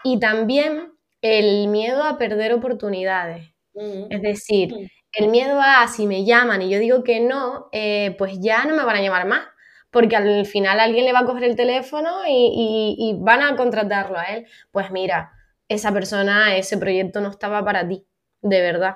Y 0.03 0.19
también 0.19 0.91
el 1.21 1.69
miedo 1.69 2.03
a 2.03 2.17
perder 2.17 2.53
oportunidades. 2.53 3.53
Es 4.09 4.21
decir, 4.21 4.73
mm 4.73 4.94
el 5.15 5.29
miedo 5.29 5.59
a 5.61 5.87
si 5.87 6.07
me 6.07 6.25
llaman 6.25 6.61
y 6.61 6.69
yo 6.69 6.79
digo 6.79 7.03
que 7.03 7.19
no, 7.19 7.69
eh, 7.71 8.15
pues 8.17 8.39
ya 8.39 8.65
no 8.65 8.75
me 8.75 8.83
van 8.83 8.97
a 8.97 9.01
llamar 9.01 9.27
más. 9.27 9.41
porque 9.91 10.15
al 10.17 10.45
final 10.45 10.79
alguien 10.81 11.05
le 11.05 11.13
va 11.13 11.19
a 11.19 11.25
coger 11.25 11.45
el 11.45 11.55
teléfono 11.55 12.23
y, 12.27 13.15
van 13.21 13.41
a 13.41 13.55
contratarlo 13.55 14.17
a 14.19 14.25
él. 14.25 14.45
Pues 14.71 14.91
mira, 14.91 15.31
esa 15.69 15.93
persona, 15.93 16.57
ese 16.57 16.77
proyecto 16.77 17.21
no 17.21 17.29
estaba 17.29 17.63
para 17.63 17.87
ti, 17.87 18.05
de 18.41 18.61
verdad. 18.61 18.95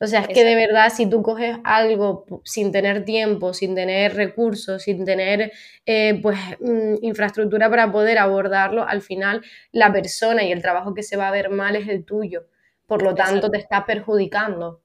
O 0.00 0.06
sea, 0.06 0.20
es 0.20 0.28
que 0.28 0.44
de 0.44 0.56
verdad, 0.56 0.90
si 0.92 1.08
tú 1.08 1.22
coges 1.22 1.56
algo 1.64 2.26
sin 2.44 2.72
tener 2.72 3.04
tiempo, 3.04 3.54
sin 3.54 3.74
tener 3.74 4.14
recursos, 4.16 4.82
sin 4.82 5.04
tener 5.04 5.52
eh, 5.86 6.18
pues 6.22 6.38
mm, 6.60 6.96
infraestructura 7.02 7.70
para 7.70 7.90
poder 7.92 8.18
abordarlo, 8.18 8.86
al 8.86 9.02
final 9.02 9.42
la 9.72 9.92
persona 9.92 10.42
y 10.42 10.52
el 10.52 10.62
trabajo 10.62 10.94
que 10.94 11.02
se 11.02 11.16
va 11.16 11.28
a 11.28 11.32
ver 11.32 11.50
mal 11.50 11.76
es 11.76 11.88
el 11.88 12.04
tuyo. 12.04 12.46
Por 12.86 13.02
lo 13.02 13.14
tanto, 13.14 13.50
te 13.50 13.58
está 13.58 13.86
perjudicando. 13.86 14.83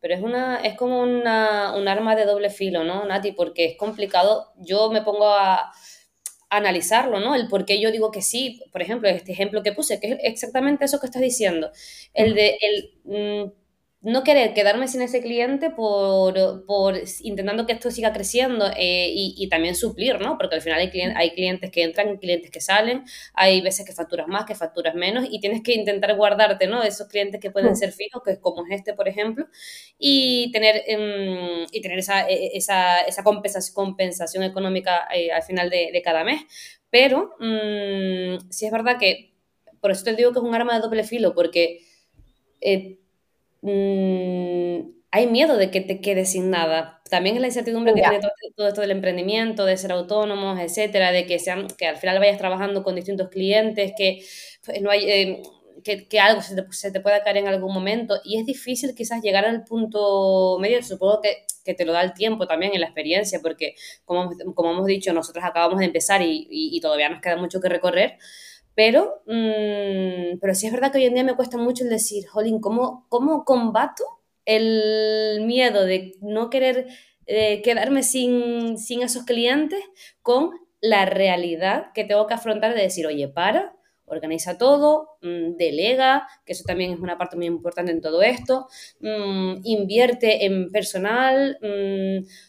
Pero 0.00 0.14
es 0.14 0.22
una, 0.22 0.60
es 0.60 0.76
como 0.76 1.00
una, 1.00 1.74
un 1.76 1.88
arma 1.88 2.14
de 2.14 2.24
doble 2.24 2.50
filo, 2.50 2.84
¿no, 2.84 3.04
Nati? 3.04 3.32
Porque 3.32 3.66
es 3.66 3.76
complicado. 3.76 4.52
Yo 4.58 4.90
me 4.90 5.02
pongo 5.02 5.28
a, 5.28 5.72
analizarlo, 6.50 7.20
¿no? 7.20 7.34
El 7.34 7.48
por 7.48 7.64
qué 7.64 7.80
yo 7.80 7.90
digo 7.90 8.10
que 8.10 8.22
sí, 8.22 8.62
por 8.72 8.82
ejemplo, 8.82 9.08
este 9.08 9.32
ejemplo 9.32 9.62
que 9.62 9.72
puse, 9.72 10.00
que 10.00 10.12
es 10.12 10.18
exactamente 10.22 10.84
eso 10.84 11.00
que 11.00 11.06
estás 11.06 11.22
diciendo. 11.22 11.70
El 12.14 12.34
de 12.34 12.56
el, 12.60 12.92
mm, 13.04 13.52
no 14.00 14.22
querer 14.22 14.54
quedarme 14.54 14.86
sin 14.86 15.02
ese 15.02 15.20
cliente 15.20 15.70
por, 15.70 16.64
por 16.66 16.94
intentando 17.22 17.66
que 17.66 17.72
esto 17.72 17.90
siga 17.90 18.12
creciendo 18.12 18.66
eh, 18.76 19.10
y, 19.12 19.48
también 19.48 19.74
suplir, 19.74 20.20
¿no? 20.20 20.38
Porque 20.38 20.54
al 20.54 20.62
final 20.62 20.78
hay, 20.78 20.90
clientes, 20.90 21.16
hay 21.18 21.30
clientes 21.32 21.70
que 21.72 21.82
entran, 21.82 22.16
clientes 22.18 22.50
que 22.52 22.60
salen, 22.60 23.04
hay 23.34 23.60
veces 23.60 23.84
que 23.84 23.92
facturas 23.92 24.28
más, 24.28 24.44
que 24.44 24.54
facturas 24.54 24.94
menos 24.94 25.26
y 25.28 25.40
tienes 25.40 25.62
que 25.62 25.74
intentar 25.74 26.14
guardarte, 26.14 26.68
¿no? 26.68 26.84
Esos 26.84 27.08
clientes 27.08 27.40
que 27.40 27.50
pueden 27.50 27.72
mm. 27.72 27.76
ser 27.76 27.92
fijos, 27.92 28.22
que 28.24 28.32
es 28.32 28.38
como 28.38 28.64
es 28.66 28.78
este, 28.78 28.94
por 28.94 29.08
ejemplo, 29.08 29.48
y 29.98 30.52
tener, 30.52 30.84
em, 30.86 31.66
y 31.72 31.80
tener 31.80 31.98
esa, 31.98 32.28
e, 32.28 32.56
esa, 32.56 33.00
esa 33.00 33.24
compensación, 33.24 33.74
compensación 33.74 34.44
económica 34.44 35.08
eh, 35.12 35.32
al 35.32 35.42
final 35.42 35.70
de, 35.70 35.90
de, 35.92 36.02
cada 36.02 36.22
mes. 36.22 36.42
Pero 36.88 37.34
mm, 37.40 38.48
sí 38.50 38.64
es 38.66 38.70
verdad 38.72 38.96
que, 38.98 39.34
por 39.80 39.90
eso 39.90 40.04
te 40.04 40.14
digo 40.14 40.32
que 40.32 40.38
es 40.38 40.44
un 40.44 40.54
arma 40.54 40.74
de 40.74 40.80
doble 40.80 41.02
filo, 41.02 41.34
porque... 41.34 41.80
Eh, 42.60 42.97
Mm, 43.62 44.90
hay 45.10 45.26
miedo 45.26 45.56
de 45.56 45.70
que 45.70 45.80
te 45.80 46.00
quedes 46.00 46.32
sin 46.32 46.50
nada. 46.50 47.00
También 47.10 47.36
es 47.36 47.40
la 47.40 47.48
incertidumbre 47.48 47.94
que 47.94 48.02
tiene 48.02 48.20
todo, 48.56 48.68
esto 48.68 48.80
del 48.80 48.90
emprendimiento, 48.90 49.64
de 49.64 49.76
ser 49.76 49.92
autónomos, 49.92 50.60
etcétera, 50.60 51.12
de 51.12 51.26
que, 51.26 51.38
sean, 51.38 51.66
que 51.66 51.86
al 51.86 51.96
final 51.96 52.18
vayas 52.18 52.38
trabajando 52.38 52.82
con 52.82 52.94
distintos 52.94 53.28
clientes, 53.28 53.92
que 53.96 54.20
pues, 54.64 54.80
no 54.82 54.90
hay... 54.90 55.10
Eh, 55.10 55.42
que, 55.84 56.20
algo 56.20 56.42
se 56.42 56.54
te, 56.56 56.72
se 56.72 56.90
te, 56.90 57.00
pueda 57.00 57.22
caer 57.22 57.38
en 57.38 57.48
algún 57.48 57.72
momento 57.72 58.16
y 58.24 58.38
es 58.38 58.44
difícil 58.44 58.94
quizás 58.94 59.22
llegar 59.22 59.44
al 59.44 59.64
punto 59.64 60.58
medio, 60.60 60.82
supongo 60.82 61.20
que, 61.22 61.44
que 61.64 61.72
te 61.72 61.84
lo 61.84 61.92
da 61.92 62.02
el 62.02 62.12
tiempo 62.14 62.46
también 62.46 62.74
en 62.74 62.80
la 62.80 62.86
experiencia, 62.86 63.40
porque 63.40 63.74
como, 64.04 64.28
como 64.54 64.72
hemos 64.72 64.86
dicho, 64.86 65.12
nosotros 65.12 65.44
acabamos 65.44 65.78
de 65.78 65.86
empezar 65.86 66.20
y, 66.20 66.46
y 66.50 66.80
todavía 66.80 67.08
nos 67.08 67.22
queda 67.22 67.36
mucho 67.36 67.60
que 67.60 67.68
recorrer, 67.68 68.18
pero, 68.78 69.24
mm, 69.26 70.38
pero 70.40 70.54
sí 70.54 70.68
es 70.68 70.72
verdad 70.72 70.92
que 70.92 70.98
hoy 70.98 71.06
en 71.06 71.14
día 71.14 71.24
me 71.24 71.34
cuesta 71.34 71.58
mucho 71.58 71.82
el 71.82 71.90
decir, 71.90 72.28
jolín, 72.28 72.60
¿cómo, 72.60 73.06
cómo 73.08 73.44
combato 73.44 74.04
el 74.44 75.42
miedo 75.44 75.84
de 75.84 76.14
no 76.20 76.48
querer 76.48 76.86
eh, 77.26 77.60
quedarme 77.62 78.04
sin, 78.04 78.78
sin 78.78 79.02
esos 79.02 79.24
clientes 79.24 79.80
con 80.22 80.52
la 80.80 81.06
realidad 81.06 81.90
que 81.92 82.04
tengo 82.04 82.28
que 82.28 82.34
afrontar 82.34 82.72
de 82.72 82.82
decir, 82.82 83.04
oye, 83.08 83.26
para, 83.26 83.74
organiza 84.06 84.58
todo, 84.58 85.18
mm, 85.22 85.56
delega, 85.56 86.28
que 86.44 86.52
eso 86.52 86.62
también 86.64 86.92
es 86.92 87.00
una 87.00 87.18
parte 87.18 87.34
muy 87.34 87.46
importante 87.46 87.90
en 87.90 88.00
todo 88.00 88.22
esto, 88.22 88.68
mm, 89.00 89.56
invierte 89.64 90.46
en 90.46 90.70
personal 90.70 91.58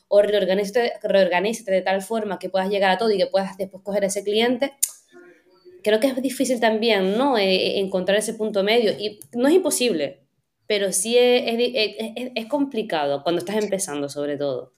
o 0.08 0.22
reorganízate, 0.22 0.94
reorganízate 1.02 1.72
de 1.72 1.82
tal 1.82 2.04
forma 2.04 2.38
que 2.38 2.52
puedas 2.52 2.70
llegar 2.70 2.92
a 2.92 3.00
todo 3.00 3.10
y 3.12 3.18
que 3.18 3.26
puedas 3.26 3.58
después 3.58 3.82
coger 3.84 4.04
ese 4.04 4.24
cliente 4.24 4.74
creo 5.84 6.00
que 6.00 6.08
es 6.08 6.22
difícil 6.22 6.60
también, 6.60 7.18
¿no? 7.18 7.38
Eh, 7.38 7.56
eh, 7.56 7.80
encontrar 7.80 8.18
ese 8.18 8.34
punto 8.34 8.64
medio. 8.64 8.92
Y 8.92 9.20
no 9.34 9.48
es 9.48 9.54
imposible, 9.54 10.26
pero 10.68 10.92
sí 10.92 11.18
es, 11.18 12.46
complicado 12.48 13.24
cuando 13.24 13.40
estás 13.40 13.58
empezando, 13.58 14.10
sobre 14.10 14.38
todo. 14.38 14.74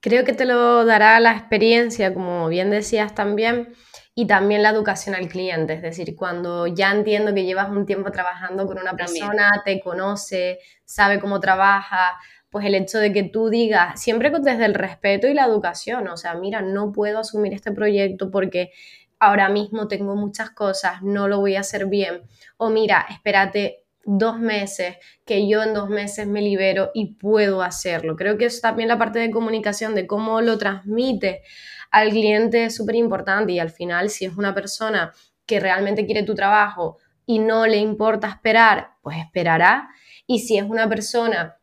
Creo 0.00 0.24
que 0.24 0.32
te 0.32 0.44
lo 0.44 0.84
dará 0.84 1.18
la 1.20 1.32
experiencia, 1.32 2.14
como 2.14 2.48
bien 2.48 2.70
decías 2.70 3.14
también, 3.14 3.74
y 4.14 4.26
también 4.26 4.62
la 4.62 4.70
educación 4.70 5.14
al 5.14 5.28
cliente. 5.28 5.74
Es 5.74 5.82
decir, 5.82 6.14
cuando 6.16 6.66
ya 6.66 6.92
entiendo 6.92 7.34
que 7.34 7.44
llevas 7.44 7.70
un 7.70 7.86
tiempo 7.86 8.10
trabajando 8.12 8.66
con 8.66 8.78
una 8.78 8.94
persona, 8.94 9.62
te 9.64 9.80
conoce, 9.80 10.58
sabe 10.84 11.18
cómo 11.18 11.40
trabaja, 11.40 12.16
pues 12.50 12.64
el 12.64 12.74
hecho 12.74 12.98
de 12.98 13.12
que 13.12 13.24
tú 13.24 13.50
digas, 13.50 14.00
siempre 14.00 14.30
desde 14.30 14.64
el 14.64 14.74
respeto 14.74 15.26
y 15.26 15.34
la 15.34 15.44
educación, 15.44 16.08
o 16.08 16.16
sea, 16.16 16.34
mira, 16.34 16.62
no 16.62 16.92
puedo 16.92 17.18
asumir 17.18 17.52
este 17.52 17.72
proyecto 17.72 18.30
porque 18.30 18.70
ahora 19.18 19.48
mismo 19.48 19.88
tengo 19.88 20.14
muchas 20.16 20.50
cosas, 20.50 21.02
no 21.02 21.28
lo 21.28 21.40
voy 21.40 21.56
a 21.56 21.60
hacer 21.60 21.86
bien. 21.86 22.22
O 22.56 22.70
mira, 22.70 23.06
espérate 23.10 23.84
dos 24.04 24.38
meses, 24.38 24.96
que 25.24 25.48
yo 25.48 25.62
en 25.62 25.74
dos 25.74 25.88
meses 25.88 26.26
me 26.26 26.40
libero 26.40 26.90
y 26.94 27.14
puedo 27.14 27.62
hacerlo. 27.62 28.14
Creo 28.16 28.38
que 28.38 28.44
es 28.44 28.60
también 28.60 28.88
la 28.88 28.98
parte 28.98 29.18
de 29.18 29.30
comunicación, 29.30 29.94
de 29.94 30.06
cómo 30.06 30.40
lo 30.40 30.58
transmite 30.58 31.42
al 31.90 32.10
cliente 32.10 32.64
es 32.64 32.74
súper 32.74 32.96
importante 32.96 33.52
y 33.52 33.58
al 33.58 33.70
final 33.70 34.10
si 34.10 34.24
es 34.24 34.36
una 34.36 34.54
persona 34.54 35.12
que 35.46 35.60
realmente 35.60 36.06
quiere 36.06 36.22
tu 36.22 36.34
trabajo 36.34 36.98
y 37.24 37.38
no 37.38 37.66
le 37.66 37.78
importa 37.78 38.28
esperar, 38.28 38.90
pues 39.02 39.18
esperará. 39.18 39.88
Y 40.26 40.40
si 40.40 40.58
es 40.58 40.64
una 40.64 40.88
persona 40.88 41.56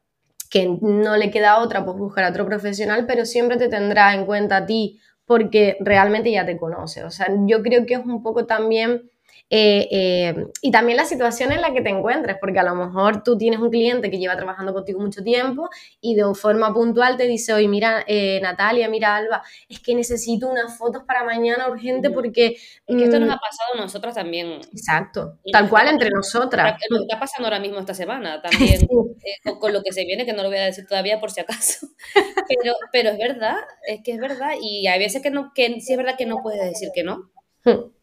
que 0.50 0.78
no 0.82 1.18
le 1.18 1.32
queda 1.32 1.60
otra, 1.60 1.84
pues 1.84 1.98
buscará 1.98 2.30
otro 2.30 2.46
profesional, 2.46 3.06
pero 3.06 3.26
siempre 3.26 3.58
te 3.58 3.70
tendrá 3.70 4.14
en 4.14 4.26
cuenta 4.26 4.58
a 4.58 4.66
ti 4.66 5.00
porque 5.26 5.78
realmente 5.80 6.32
ya 6.32 6.46
te 6.46 6.58
conoce. 6.58 7.04
O 7.04 7.12
sea, 7.12 7.28
yo 7.48 7.62
creo 7.64 7.86
que 7.86 7.96
es 7.96 8.06
un 8.06 8.22
poco 8.24 8.46
también 8.46 9.10
eh, 9.50 9.88
eh, 9.92 10.48
y 10.62 10.72
también 10.72 10.98
la 10.98 11.06
situación 11.06 11.52
en 11.52 11.62
la 11.62 11.72
que 11.74 11.82
te 11.82 11.90
encuentres, 11.90 12.38
porque 12.40 12.60
a 12.60 12.64
lo 12.64 12.74
mejor 12.74 13.24
tú 13.24 13.38
tienes 13.38 13.60
un 13.60 13.70
cliente 13.70 14.10
que 14.10 14.18
lleva 14.18 14.36
trabajando 14.36 14.74
contigo 14.74 15.00
mucho 15.00 15.22
tiempo 15.22 15.70
y 16.02 16.16
de 16.16 16.24
forma 16.34 16.74
puntual 16.74 17.18
te 17.18 17.28
dice, 17.28 17.54
oye, 17.54 17.68
mira, 17.68 18.04
eh, 18.08 18.40
Natalia, 18.42 18.90
mira, 18.90 19.16
Alba, 19.16 19.44
es 19.70 19.80
que 19.80 19.94
necesito 19.94 20.50
unas 20.50 20.76
fotos 20.76 21.04
para 21.06 21.24
mañana 21.24 21.70
urgente 21.70 22.10
porque... 22.10 22.58
Es 22.88 22.98
que 22.98 23.04
esto 23.04 23.20
nos 23.20 23.30
mm, 23.30 23.32
ha 23.32 23.38
pasado 23.38 23.74
a 23.76 23.82
nosotros 23.82 24.16
también. 24.16 24.60
Exacto, 24.72 25.38
tal 25.52 25.70
cual 25.70 25.88
entre 25.88 26.10
nosotras. 26.10 26.76
Lo 26.90 26.98
que 26.98 27.04
está 27.04 27.20
pasando 27.20 27.48
ahora 27.48 27.60
mismo 27.60 27.78
esta 27.80 27.94
semana 27.94 28.42
también, 28.42 28.88
con, 29.60 29.72
lo 29.72 29.84
que 29.84 29.92
se 29.92 30.04
viene, 30.04 30.26
que 30.26 30.34
no 30.34 30.42
lo 30.42 30.50
voy 30.50 30.58
a 30.58 30.66
decir 30.66 30.88
todavía 30.88 31.20
por 31.20 31.30
si 31.30 31.42
acaso. 31.42 31.88
Pero, 32.48 32.74
pero 32.92 33.10
es 33.10 33.18
verdad, 33.18 33.56
es 33.88 34.02
que 34.04 34.12
es 34.12 34.20
verdad, 34.20 34.52
y 34.62 34.88
hay 34.88 35.00
veces 35.00 35.22
que, 35.22 35.32
no, 35.32 35.52
que 35.56 35.80
sí 35.80 35.94
es 35.94 35.98
verdad 35.98 36.16
que 36.18 36.26
no 36.26 36.38
puedes 36.44 36.64
decir 36.64 36.90
que 36.94 37.04
no. 37.04 37.32
Hmm 37.64 38.03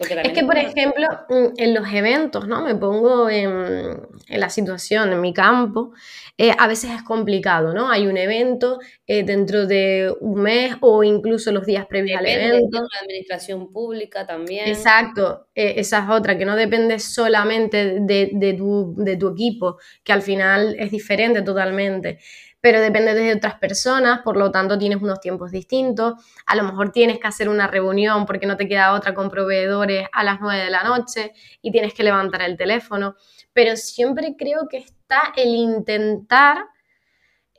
es 0.00 0.32
que, 0.32 0.44
por 0.44 0.56
ejemplo, 0.56 1.06
mm, 1.28 1.46
en 1.58 1.74
los 1.74 1.92
eventos, 1.92 2.48
¿no? 2.48 2.62
Me 2.62 2.74
pongo 2.74 3.28
en, 3.28 4.00
la 4.28 4.48
situación, 4.48 5.12
en 5.12 5.20
mi 5.20 5.34
campo, 5.34 5.92
eh, 6.38 6.52
a 6.56 6.66
veces 6.66 6.90
es 6.92 7.02
complicado, 7.02 7.74
¿no? 7.74 7.90
Hay 7.90 8.06
un 8.06 8.16
evento 8.16 8.78
eh, 9.06 9.24
dentro 9.24 9.66
de 9.66 10.14
un 10.20 10.40
mes 10.40 10.76
o 10.80 11.04
incluso 11.04 11.52
los 11.52 11.66
días 11.66 11.86
previos 11.86 12.18
al 12.18 12.26
evento. 12.26 12.78
De 12.78 12.82
la 12.82 13.00
administración 13.02 13.70
pública 13.72 14.26
también. 14.26 14.68
Exacto, 14.68 15.48
eh, 15.54 15.74
esa 15.76 15.98
es 16.04 16.08
otra, 16.08 16.38
que 16.38 16.46
no 16.46 16.56
depende 16.56 16.98
solamente 16.98 17.98
de, 18.00 18.54
tu, 18.56 18.94
de 18.96 19.16
tu 19.16 19.28
equipo, 19.28 19.78
que 20.02 20.12
al 20.12 20.22
final 20.22 20.76
es 20.78 20.90
diferente 20.90 21.42
totalmente 21.42 22.18
pero 22.60 22.80
depende 22.80 23.14
de 23.14 23.32
otras 23.32 23.54
personas, 23.54 24.20
por 24.22 24.36
lo 24.36 24.50
tanto 24.50 24.78
tienes 24.78 25.00
unos 25.00 25.20
tiempos 25.20 25.50
distintos, 25.50 26.14
a 26.46 26.56
lo 26.56 26.64
mejor 26.64 26.92
tienes 26.92 27.18
que 27.18 27.26
hacer 27.26 27.48
una 27.48 27.66
reunión 27.66 28.26
porque 28.26 28.46
no 28.46 28.56
te 28.56 28.68
queda 28.68 28.92
otra 28.92 29.14
con 29.14 29.30
proveedores 29.30 30.06
a 30.12 30.24
las 30.24 30.40
9 30.40 30.64
de 30.64 30.70
la 30.70 30.84
noche 30.84 31.32
y 31.62 31.72
tienes 31.72 31.94
que 31.94 32.02
levantar 32.02 32.42
el 32.42 32.56
teléfono, 32.56 33.16
pero 33.52 33.76
siempre 33.76 34.34
creo 34.38 34.68
que 34.68 34.78
está 34.78 35.32
el 35.36 35.48
intentar... 35.48 36.66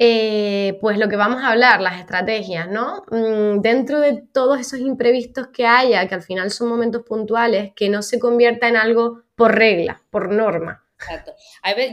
Eh, 0.03 0.79
pues 0.81 0.97
lo 0.97 1.07
que 1.09 1.15
vamos 1.15 1.43
a 1.43 1.49
hablar, 1.51 1.79
las 1.79 1.99
estrategias, 1.99 2.67
¿no? 2.67 3.03
Mm, 3.11 3.61
dentro 3.61 3.99
de 3.99 4.23
todos 4.33 4.59
esos 4.59 4.79
imprevistos 4.79 5.49
que 5.49 5.67
haya, 5.67 6.07
que 6.07 6.15
al 6.15 6.23
final 6.23 6.49
son 6.49 6.69
momentos 6.69 7.03
puntuales, 7.03 7.71
que 7.75 7.87
no 7.87 8.01
se 8.01 8.17
convierta 8.17 8.67
en 8.67 8.77
algo 8.77 9.21
por 9.35 9.53
regla, 9.53 10.01
por 10.09 10.31
norma. 10.31 10.83
Exacto. 10.95 11.35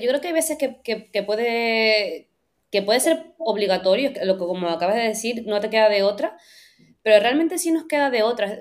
yo 0.01 0.09
creo 0.09 0.21
que 0.23 0.29
hay 0.29 0.33
veces 0.33 0.57
que, 0.57 0.81
que 0.83 1.23
puede 1.23 2.28
que 2.71 2.83
puede 2.83 3.01
ser 3.01 3.35
obligatorio, 3.39 4.13
lo 4.25 4.39
que 4.39 4.45
como 4.45 4.69
acabas 4.69 4.97
de 4.97 5.03
decir, 5.03 5.45
no 5.47 5.61
te 5.61 5.71
queda 5.71 5.89
de 5.89 6.03
otra, 6.03 6.37
pero 7.03 7.21
realmente 7.21 7.59
sí 7.59 7.71
nos 7.71 7.87
queda 7.87 8.11
de 8.11 8.23
otra. 8.23 8.59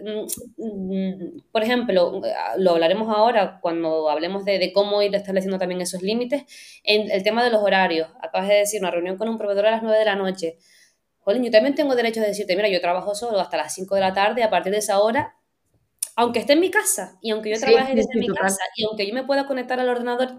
Mm, 0.58 1.40
por 1.52 1.64
ejemplo, 1.64 2.22
lo 2.58 2.72
hablaremos 2.72 3.10
ahora 3.10 3.60
cuando 3.62 4.10
hablemos 4.10 4.46
de, 4.46 4.72
cómo 4.74 5.02
ir 5.02 5.14
estableciendo 5.16 5.58
también 5.58 5.82
esos 5.82 6.02
límites, 6.02 6.44
en 6.84 7.12
el 7.12 7.24
tema 7.24 7.44
de 7.44 7.50
los 7.50 7.62
horarios. 7.62 8.10
Acabas 8.22 8.48
de 8.48 8.56
decir 8.56 8.80
una 8.80 8.92
reunión 8.92 9.18
con 9.18 9.28
un 9.28 9.38
proveedor 9.38 9.66
a 9.66 9.72
las 9.72 9.84
9 9.84 10.00
de 10.00 10.06
la 10.06 10.16
noche. 10.16 10.58
Jolín, 11.20 11.44
yo 11.44 11.52
también 11.52 11.76
tengo 11.76 11.96
derecho 11.96 12.22
de 12.22 12.28
decirte, 12.28 12.56
mira, 12.56 12.70
yo 12.70 12.80
trabajo 12.80 13.16
solo 13.16 13.40
hasta 13.42 13.58
las 13.58 13.74
5 13.74 13.96
de 13.96 14.02
la 14.02 14.14
tarde, 14.14 14.44
a 14.44 14.50
partir 14.50 14.72
de 14.72 14.80
esa 14.80 15.00
hora, 15.00 15.36
aunque 16.16 16.40
esté 16.40 16.54
en 16.54 16.62
mi 16.62 16.72
casa, 16.72 17.18
y 17.22 17.32
aunque 17.32 17.50
yo 17.50 17.60
trabaje 17.60 17.96
desde 17.96 18.18
mi 18.18 18.28
casa, 18.28 18.62
y 18.78 18.86
aunque 18.86 19.06
yo 19.06 19.14
me 19.14 19.26
pueda 19.26 19.46
conectar 19.46 19.80
al 19.80 19.90
ordenador, 19.90 20.38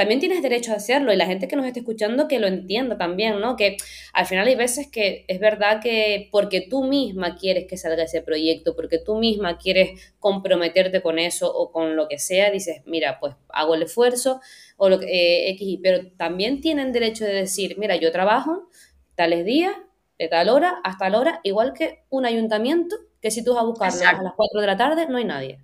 también 0.00 0.18
tienes 0.18 0.40
derecho 0.40 0.72
a 0.72 0.76
hacerlo 0.76 1.12
y 1.12 1.16
la 1.16 1.26
gente 1.26 1.46
que 1.46 1.56
nos 1.56 1.66
esté 1.66 1.80
escuchando 1.80 2.26
que 2.26 2.38
lo 2.38 2.46
entienda 2.46 2.96
también, 2.96 3.38
¿no? 3.38 3.54
Que 3.54 3.76
al 4.14 4.24
final 4.24 4.48
hay 4.48 4.54
veces 4.54 4.88
que 4.88 5.26
es 5.28 5.38
verdad 5.38 5.82
que 5.82 6.30
porque 6.32 6.62
tú 6.62 6.84
misma 6.84 7.36
quieres 7.36 7.66
que 7.66 7.76
salga 7.76 8.04
ese 8.04 8.22
proyecto, 8.22 8.74
porque 8.74 8.96
tú 8.96 9.18
misma 9.18 9.58
quieres 9.58 10.14
comprometerte 10.18 11.02
con 11.02 11.18
eso 11.18 11.54
o 11.54 11.70
con 11.70 11.96
lo 11.96 12.08
que 12.08 12.18
sea, 12.18 12.50
dices, 12.50 12.80
mira, 12.86 13.20
pues 13.20 13.34
hago 13.50 13.74
el 13.74 13.82
esfuerzo 13.82 14.40
o 14.78 14.88
lo 14.88 14.98
que, 14.98 15.04
eh, 15.04 15.50
X, 15.50 15.80
pero 15.82 16.10
también 16.16 16.62
tienen 16.62 16.92
derecho 16.92 17.26
de 17.26 17.34
decir, 17.34 17.76
mira, 17.76 17.94
yo 17.96 18.10
trabajo 18.10 18.70
tales 19.16 19.44
días, 19.44 19.74
de 20.18 20.28
tal 20.28 20.48
hora 20.48 20.80
hasta 20.82 21.10
la 21.10 21.20
hora, 21.20 21.40
igual 21.42 21.74
que 21.74 22.04
un 22.08 22.24
ayuntamiento, 22.24 22.96
que 23.20 23.30
si 23.30 23.44
tú 23.44 23.52
vas 23.52 23.64
a 23.64 23.66
buscarlo 23.66 24.00
a 24.02 24.22
las 24.22 24.32
4 24.34 24.62
de 24.62 24.66
la 24.66 24.78
tarde, 24.78 25.06
no 25.10 25.18
hay 25.18 25.26
nadie. 25.26 25.60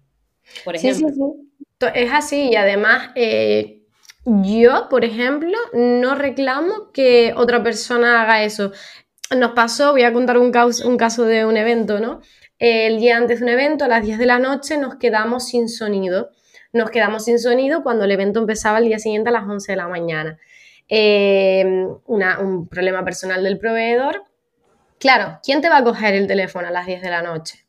Por 0.63 0.77
ejemplo. 0.77 1.09
Sí, 1.09 1.15
sí, 1.15 1.21
sí. 1.81 1.87
Es 1.95 2.13
así 2.13 2.51
y 2.51 2.57
además 2.57 3.13
eh, 3.15 3.86
yo, 4.27 4.89
por 4.91 5.05
ejemplo, 5.05 5.57
no 5.73 6.17
reclamo 6.17 6.91
que 6.93 7.33
otra 7.37 7.63
persona 7.63 8.23
haga 8.23 8.43
eso. 8.43 8.73
Nos 9.37 9.53
pasó, 9.53 9.93
voy 9.93 10.03
a 10.03 10.13
contar 10.13 10.39
un, 10.39 10.51
caso, 10.51 10.89
un 10.89 10.97
caso 10.97 11.25
de 11.25 11.47
un 11.47 11.57
evento, 11.57 12.01
¿no? 12.01 12.21
El 12.59 12.99
día 12.99 13.17
antes 13.17 13.39
de 13.39 13.45
un 13.45 13.51
evento, 13.51 13.85
a 13.85 13.89
las 13.89 14.05
10 14.05 14.19
de 14.19 14.27
la 14.27 14.41
noche, 14.41 14.79
nos 14.79 14.97
quedamos 14.97 15.47
sin 15.47 15.69
sonido. 15.69 16.31
Nos 16.73 16.91
quedamos 16.91 17.25
sin 17.25 17.39
sonido 17.39 17.85
cuando 17.85 18.05
el 18.05 18.11
evento 18.11 18.41
empezaba 18.41 18.79
el 18.79 18.87
día 18.87 18.99
siguiente 18.99 19.29
a 19.29 19.33
las 19.33 19.45
11 19.45 19.73
de 19.73 19.77
la 19.77 19.87
mañana. 19.87 20.39
Eh, 20.89 21.87
un 22.07 22.69
problema 22.69 23.05
personal 23.05 23.45
del 23.45 23.59
proveedor. 23.59 24.25
Claro, 24.99 25.39
¿quién 25.45 25.61
te 25.61 25.69
va 25.69 25.79
a 25.79 25.85
coger 25.85 26.15
el 26.15 26.27
teléfono 26.27 26.67
a 26.67 26.73
las 26.73 26.87
10 26.87 27.01
de 27.01 27.11
la 27.11 27.23
noche? 27.23 27.65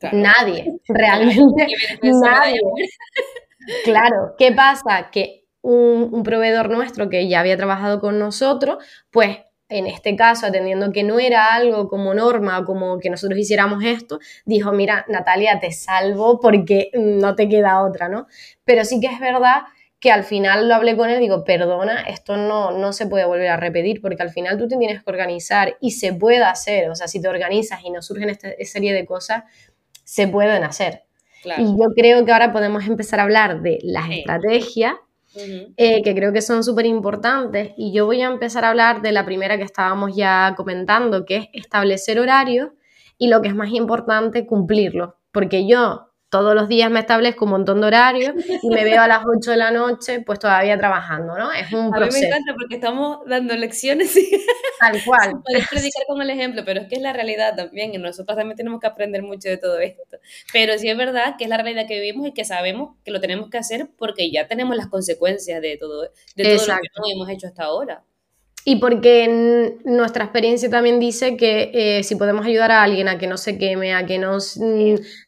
Nadie, 0.12 0.66
realmente 0.86 1.66
nadie. 2.02 2.60
Claro, 3.84 4.34
¿qué 4.38 4.52
pasa? 4.52 5.10
Que 5.10 5.44
un, 5.62 6.22
proveedor 6.22 6.70
nuestro 6.70 7.08
que 7.08 7.28
ya 7.28 7.40
había 7.40 7.56
trabajado 7.56 8.00
con 8.00 8.18
nosotros, 8.18 8.84
pues 9.10 9.38
en 9.70 9.86
este 9.86 10.14
caso, 10.14 10.46
atendiendo 10.46 10.92
que 10.92 11.02
no 11.02 11.18
era 11.18 11.54
algo 11.54 11.88
como 11.88 12.12
norma, 12.14 12.64
como 12.64 12.98
que 12.98 13.08
nosotros 13.08 13.38
hiciéramos 13.38 13.82
esto, 13.82 14.18
dijo, 14.44 14.72
mira, 14.72 15.06
Natalia, 15.08 15.58
te 15.58 15.72
salvo 15.72 16.38
porque 16.38 16.90
no 16.92 17.34
te 17.34 17.48
queda 17.48 17.82
otra, 17.82 18.08
¿no? 18.08 18.26
Pero 18.64 18.84
sí 18.84 19.00
que 19.00 19.06
es 19.06 19.18
verdad 19.18 19.62
que 19.98 20.12
al 20.12 20.24
final 20.24 20.68
lo 20.68 20.74
hablé 20.74 20.96
con 20.98 21.08
él, 21.08 21.18
digo, 21.18 21.44
perdona, 21.44 22.02
esto 22.02 22.36
no, 22.36 22.72
no 22.72 22.92
se 22.92 23.06
puede 23.06 23.24
volver 23.24 23.48
a 23.48 23.56
repetir, 23.56 24.02
porque 24.02 24.22
al 24.22 24.30
final 24.30 24.58
tú 24.58 24.68
te 24.68 24.76
tienes 24.76 25.02
que 25.02 25.10
organizar 25.10 25.78
y 25.80 25.92
se 25.92 26.12
puede 26.12 26.44
hacer, 26.44 26.90
o 26.90 26.94
sea, 26.94 27.08
si 27.08 27.22
te 27.22 27.28
organizas 27.28 27.80
y 27.82 27.90
no 27.90 28.02
surgen 28.02 28.28
esta 28.28 28.50
serie 28.64 28.92
de 28.92 29.06
cosas, 29.06 29.44
se 30.04 30.28
pueden 30.28 30.62
hacer. 30.62 31.03
Y 31.58 31.64
yo 31.64 31.86
creo 31.94 32.24
que 32.24 32.32
ahora 32.32 32.52
podemos 32.52 32.86
empezar 32.86 33.20
a 33.20 33.24
hablar 33.24 33.62
de 33.62 33.78
las 33.82 34.10
estrategias, 34.10 34.94
eh, 35.76 36.02
que 36.02 36.14
creo 36.14 36.32
que 36.32 36.42
son 36.42 36.62
súper 36.62 36.86
importantes, 36.86 37.72
y 37.76 37.92
yo 37.92 38.06
voy 38.06 38.22
a 38.22 38.26
empezar 38.26 38.64
a 38.64 38.70
hablar 38.70 39.02
de 39.02 39.12
la 39.12 39.24
primera 39.24 39.56
que 39.56 39.64
estábamos 39.64 40.16
ya 40.16 40.54
comentando, 40.56 41.24
que 41.24 41.36
es 41.36 41.48
establecer 41.52 42.20
horarios 42.20 42.70
y 43.18 43.28
lo 43.28 43.42
que 43.42 43.48
es 43.48 43.54
más 43.54 43.70
importante, 43.70 44.46
cumplirlos. 44.46 45.14
Porque 45.32 45.66
yo 45.66 46.08
todos 46.34 46.56
los 46.56 46.66
días 46.66 46.90
me 46.90 46.98
establezco 46.98 47.44
un 47.44 47.52
montón 47.52 47.80
de 47.80 47.86
horarios 47.86 48.34
y 48.60 48.68
me 48.68 48.82
veo 48.82 49.02
a 49.02 49.06
las 49.06 49.20
8 49.24 49.52
de 49.52 49.56
la 49.56 49.70
noche, 49.70 50.18
pues 50.18 50.40
todavía 50.40 50.76
trabajando, 50.76 51.38
¿no? 51.38 51.52
Es 51.52 51.72
un 51.72 51.92
proceso. 51.92 52.16
A 52.16 52.20
mí 52.20 52.20
me 52.22 52.26
encanta 52.26 52.54
porque 52.58 52.74
estamos 52.74 53.18
dando 53.24 53.54
lecciones 53.54 54.16
y 54.16 54.44
tal 54.80 55.00
cual. 55.04 55.40
Puedes 55.44 55.68
predicar 55.68 56.02
con 56.08 56.20
el 56.20 56.30
ejemplo, 56.30 56.64
pero 56.64 56.80
es 56.80 56.88
que 56.88 56.96
es 56.96 57.02
la 57.02 57.12
realidad 57.12 57.54
también 57.54 57.94
y 57.94 57.98
nosotros 57.98 58.36
también 58.36 58.56
tenemos 58.56 58.80
que 58.80 58.88
aprender 58.88 59.22
mucho 59.22 59.48
de 59.48 59.58
todo 59.58 59.78
esto. 59.78 60.18
Pero 60.52 60.76
sí 60.76 60.88
es 60.88 60.96
verdad 60.96 61.36
que 61.38 61.44
es 61.44 61.50
la 61.50 61.56
realidad 61.56 61.86
que 61.86 62.00
vivimos 62.00 62.26
y 62.26 62.32
que 62.32 62.44
sabemos 62.44 62.96
que 63.04 63.12
lo 63.12 63.20
tenemos 63.20 63.48
que 63.48 63.58
hacer 63.58 63.90
porque 63.96 64.32
ya 64.32 64.48
tenemos 64.48 64.76
las 64.76 64.88
consecuencias 64.88 65.62
de 65.62 65.76
todo, 65.76 66.02
de 66.34 66.56
todo 66.56 66.66
lo 66.66 66.74
que 66.80 66.88
no 66.96 67.04
hemos 67.14 67.28
hecho 67.28 67.46
hasta 67.46 67.62
ahora. 67.62 68.02
Y 68.66 68.76
porque 68.76 69.76
nuestra 69.84 70.24
experiencia 70.24 70.70
también 70.70 70.98
dice 70.98 71.36
que 71.36 71.70
eh, 71.74 72.02
si 72.02 72.16
podemos 72.16 72.46
ayudar 72.46 72.70
a 72.70 72.82
alguien 72.82 73.08
a 73.08 73.18
que 73.18 73.26
no 73.26 73.36
se 73.36 73.58
queme, 73.58 73.92
a 73.92 74.06
que 74.06 74.18
no, 74.18 74.38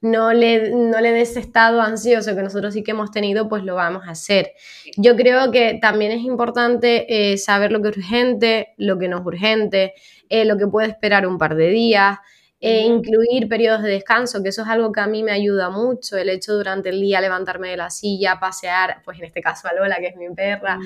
no, 0.01 0.33
le, 0.33 0.71
no 0.71 1.01
le 1.01 1.13
dé 1.13 1.21
ese 1.21 1.41
estado 1.41 1.83
ansioso 1.83 2.35
que 2.35 2.43
nosotros 2.43 2.73
sí 2.73 2.83
que 2.83 2.93
hemos 2.93 3.11
tenido, 3.11 3.47
pues 3.47 3.63
lo 3.63 3.75
vamos 3.75 4.05
a 4.07 4.13
hacer. 4.13 4.53
Yo 4.97 5.17
creo 5.17 5.51
que 5.51 5.79
también 5.83 6.13
es 6.13 6.23
importante 6.23 7.33
eh, 7.33 7.37
saber 7.37 7.73
lo 7.73 7.83
que 7.83 7.91
es 7.91 7.97
urgente, 7.99 8.75
lo 8.79 8.99
que 8.99 9.09
no 9.09 9.19
es 9.19 9.27
urgente, 9.27 9.93
eh, 10.31 10.47
lo 10.47 10.57
que 10.57 10.67
puede 10.67 10.89
esperar 10.89 11.27
un 11.27 11.37
par 11.37 11.57
de 11.57 11.69
días. 11.69 12.19
E 12.59 12.81
incluir 12.81 13.49
periodos 13.49 13.83
de 13.83 13.91
descanso, 13.91 14.43
que 14.43 14.49
eso 14.49 14.63
es 14.63 14.69
algo 14.69 14.91
que 14.91 15.01
a 15.01 15.07
mí 15.07 15.23
me 15.23 15.33
ayuda 15.33 15.69
mucho, 15.69 16.17
el 16.17 16.31
hecho 16.31 16.55
durante 16.55 16.89
el 16.89 17.01
día 17.01 17.21
levantarme 17.21 17.69
de 17.69 17.77
la 17.77 17.91
silla, 17.91 18.41
pasear, 18.41 19.03
pues 19.05 19.19
en 19.19 19.27
este 19.27 19.43
caso 19.43 19.69
a 19.69 19.75
Lola, 19.75 19.97
que 19.99 20.07
es 20.09 20.17
mi 20.17 20.35
perra, 20.35 20.79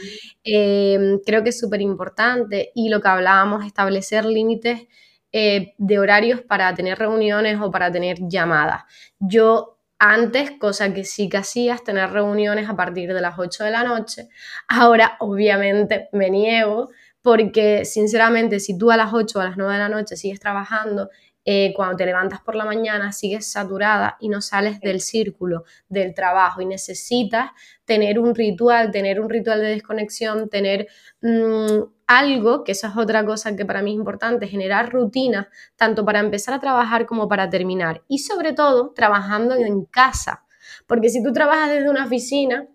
em, 0.43 1.21
creo 1.25 1.43
que 1.45 1.51
es 1.51 1.59
súper 1.61 1.81
importante. 1.81 2.73
Y 2.75 2.89
lo 2.89 3.01
que 3.01 3.09
hablábamos, 3.09 3.65
establecer 3.65 4.25
límites 4.25 4.89
eh, 5.33 5.75
de 5.79 5.99
horarios 6.01 6.41
para 6.43 6.75
tener 6.75 6.99
reuniones 6.99 7.61
o 7.61 7.71
para 7.71 7.93
tener 7.93 8.19
llamadas. 8.29 8.83
Yo 9.21 9.79
antes, 10.01 10.53
cosa 10.59 10.93
que 10.95 11.05
sí 11.05 11.29
que 11.29 11.37
hacías, 11.37 11.85
tener 11.85 12.11
reuniones 12.11 12.69
a 12.69 12.75
partir 12.75 13.13
de 13.13 13.21
las 13.21 13.39
8 13.39 13.65
de 13.65 13.71
la 13.71 13.85
noche. 13.85 14.29
Ahora, 14.67 15.17
obviamente, 15.21 16.09
me 16.13 16.31
niego 16.31 16.89
porque, 17.23 17.85
sinceramente, 17.85 18.61
si 18.61 18.79
tú 18.79 18.91
a 18.91 18.97
las 18.97 19.13
8 19.13 19.39
o 19.39 19.43
a 19.43 19.45
las 19.45 19.59
9 19.59 19.75
de 19.75 19.79
la 19.79 19.89
noche 19.91 20.17
sigues 20.17 20.41
trabajando, 20.41 21.11
eh, 21.45 21.73
cuando 21.75 21.97
te 21.97 22.07
levantas 22.07 22.41
por 22.41 22.55
la 22.55 22.65
mañana 22.65 23.13
sigues 23.13 23.51
saturada 23.51 24.17
y 24.21 24.29
no 24.29 24.41
sales 24.41 24.81
del 24.81 25.01
círculo 25.01 25.65
del 25.89 26.15
trabajo 26.15 26.61
y 26.61 26.67
necesitas 26.67 27.51
tener 27.85 28.19
un 28.19 28.35
ritual, 28.35 28.91
tener 28.91 29.21
un 29.21 29.31
ritual 29.31 29.61
de 29.61 29.69
desconexión, 29.69 30.49
tener 30.51 30.87
mm, 31.23 31.83
algo, 32.07 32.65
que 32.65 32.73
esa 32.73 32.89
es 32.89 32.97
otra 32.97 33.25
cosa 33.25 33.57
que 33.57 33.65
para 33.65 33.83
mí 33.83 33.93
es 33.93 33.97
importante, 33.97 34.49
generar 34.49 34.93
rutinas, 34.93 35.47
tanto 35.77 36.05
para 36.05 36.21
empezar 36.21 36.55
a 36.55 36.61
trabajar 36.61 37.07
como 37.07 37.29
para 37.29 37.49
terminar. 37.49 38.03
Y 38.09 38.19
sobre 38.19 38.53
todo, 38.53 38.93
trabajando 38.95 39.55
en 39.55 39.85
casa. 39.85 40.45
Porque 40.87 41.09
si 41.09 41.23
tú 41.23 41.33
trabajas 41.33 41.71
desde 41.71 41.89
una 41.89 42.05
oficina, 42.05 42.67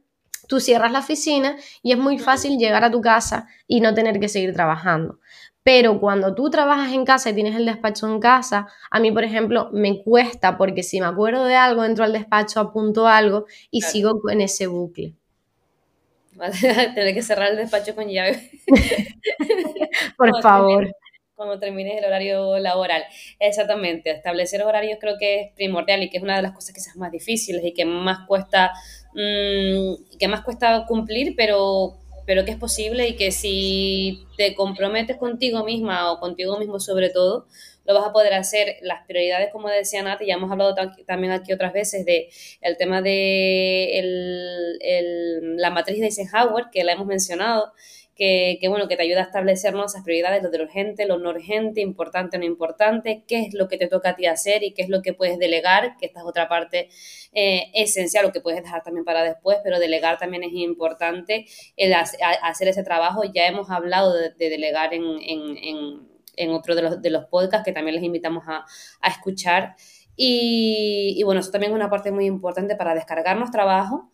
tú 0.48 0.60
cierras 0.60 0.92
la 0.92 1.00
oficina 1.00 1.58
y 1.84 1.92
es 1.92 1.98
muy 1.98 2.18
fácil 2.18 2.58
llegar 2.58 2.84
a 2.84 2.92
tu 2.92 3.02
casa 3.02 3.48
y 3.68 3.82
no 3.82 3.94
tener 3.94 4.20
que 4.20 4.30
seguir 4.30 4.54
trabajando. 4.54 5.20
Pero 5.66 6.00
cuando 6.00 6.36
tú 6.36 6.52
trabajas 6.52 6.94
en 6.94 7.06
casa 7.06 7.32
y 7.32 7.34
tienes 7.34 7.56
el 7.56 7.66
despacho 7.66 8.08
en 8.08 8.20
casa, 8.20 8.68
a 8.92 9.00
mí, 9.00 9.12
por 9.12 9.24
ejemplo, 9.24 9.72
me 9.74 10.04
cuesta 10.04 10.60
porque 10.60 10.84
si 10.84 11.00
me 11.00 11.08
acuerdo 11.08 11.44
de 11.46 11.56
algo, 11.56 11.84
entro 11.84 12.04
al 12.04 12.14
despacho, 12.14 12.60
apunto 12.60 13.08
algo 13.08 13.48
y 13.72 13.82
sigo 13.82 14.30
en 14.30 14.42
ese 14.42 14.68
bucle. 14.68 15.16
Tener 16.94 17.16
que 17.16 17.24
cerrar 17.24 17.50
el 17.50 17.58
despacho 17.58 17.96
con 17.96 18.08
llave. 18.08 18.52
por 20.18 20.40
favor. 20.44 20.88
cuando 21.34 21.58
termines 21.58 21.98
el 21.98 22.06
horario 22.06 22.60
laboral. 22.60 23.04
Exactamente, 23.40 24.12
establecer 24.12 24.62
horarios 24.62 25.00
creo 25.02 25.16
que 25.20 25.42
es 25.42 25.54
primordial 25.56 26.04
y 26.04 26.12
que 26.12 26.18
es 26.18 26.24
una 26.24 26.36
de 26.36 26.44
las 26.44 26.52
cosas 26.52 26.74
que 26.76 26.80
es 26.80 26.96
más 26.96 27.12
difíciles 27.12 27.66
y 27.66 27.74
que 27.74 27.86
más 27.86 28.28
cuesta, 28.28 28.72
mm, 29.16 30.18
que 30.20 30.28
más 30.28 30.42
cuesta 30.42 30.86
cumplir, 30.88 31.34
pero 31.36 31.98
pero 32.26 32.46
que 32.46 32.52
es 32.52 32.58
posible 32.58 33.08
y 33.08 33.16
que 33.16 33.32
si 33.32 34.26
te 34.38 34.56
comprometes 34.56 35.18
contigo 35.18 35.64
misma 35.64 36.12
o 36.12 36.20
contigo 36.20 36.58
mismo 36.58 36.80
sobre 36.80 37.10
todo, 37.10 37.48
lo 37.86 37.94
vas 37.94 38.08
a 38.08 38.14
poder 38.14 38.34
hacer. 38.34 38.78
Las 38.82 39.06
prioridades, 39.06 39.52
como 39.52 39.70
decía 39.70 40.02
Nati, 40.02 40.26
ya 40.26 40.34
hemos 40.36 40.52
hablado 40.52 40.76
también 41.06 41.34
aquí 41.34 41.54
otras 41.54 41.72
veces 41.72 42.06
de 42.06 42.30
el 42.62 42.78
tema 42.78 43.02
de 43.02 44.02
la 45.58 45.70
matriz 45.70 46.00
de 46.00 46.06
Eisenhower, 46.06 46.66
que 46.72 46.84
la 46.84 46.94
hemos 46.94 47.06
mencionado, 47.06 47.74
que, 48.16 48.58
bueno, 48.70 48.88
que 48.88 48.96
te 48.96 49.04
ayuda 49.04 49.20
a 49.20 49.24
establecernos 49.24 49.92
esas 49.92 50.04
prioridades, 50.06 50.42
lo 50.42 50.50
de 50.50 50.60
lo 50.60 50.64
urgente, 50.64 51.06
lo 51.06 51.18
no 51.18 51.32
urgente, 51.32 51.82
importante, 51.82 52.38
no 52.38 52.46
importante, 52.46 53.24
qué 53.28 53.42
es 53.42 53.54
lo 53.54 53.68
que 53.68 53.78
te 53.78 53.88
toca 53.88 54.12
a 54.12 54.16
ti 54.16 54.26
hacer 54.26 54.64
y 54.64 54.74
qué 54.74 54.84
es 54.84 54.90
lo 54.90 55.02
que 55.02 55.14
puedes 55.14 55.38
delegar, 55.38 55.98
que 55.98 56.06
esta 56.06 56.22
es 56.22 56.26
otra 56.26 56.48
parte 56.48 56.88
eh, 57.34 57.72
esencial, 57.74 58.26
lo 58.26 58.32
que 58.32 58.40
puedes 58.40 58.64
dejar 58.64 58.84
también 58.84 59.04
para 59.04 59.24
después, 59.24 59.58
pero 59.64 59.80
delegar 59.80 60.18
también 60.18 60.44
es 60.44 60.54
importante, 60.54 61.46
el 61.76 61.94
hacer 61.94 62.70
ese 62.70 62.84
trabajo, 62.84 63.24
ya 63.26 63.48
hemos 63.48 63.70
hablado 63.70 64.14
de, 64.14 64.32
delegar 64.38 64.94
en, 64.94 65.04
en, 66.38 66.52
otro 66.52 66.76
de 66.76 66.82
los, 66.84 67.02
de 67.02 67.10
los 67.10 67.26
podcasts 67.26 67.66
que 67.66 67.74
también 67.74 67.96
les 67.96 68.04
invitamos 68.04 68.46
a, 68.48 68.66
a 69.02 69.10
escuchar. 69.10 69.76
Y, 70.16 71.16
y, 71.18 71.24
bueno, 71.24 71.42
eso 71.42 71.52
también 71.52 71.74
es 71.74 71.76
una 71.76 71.90
parte 71.90 72.12
muy 72.12 72.26
importante 72.26 72.78
para 72.78 72.96
descargarnos 72.96 73.52
trabajo, 73.52 74.10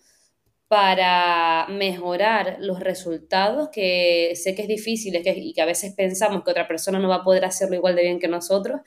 para 0.72 1.68
mejorar 1.68 2.56
los 2.62 2.80
resultados, 2.80 3.68
que 3.74 4.32
sé 4.36 4.56
que 4.56 4.62
es 4.62 4.70
difícil 4.70 5.14
y 5.18 5.52
que 5.52 5.62
a 5.62 5.66
veces 5.66 5.94
pensamos 5.94 6.46
que 6.46 6.52
otra 6.52 6.66
persona 6.66 6.98
no 6.98 7.10
va 7.10 7.16
a 7.16 7.24
poder 7.26 7.44
hacerlo 7.44 7.76
igual 7.76 7.94
de 7.98 8.04
bien 8.04 8.20
que 8.20 8.30
nosotros, 8.30 8.80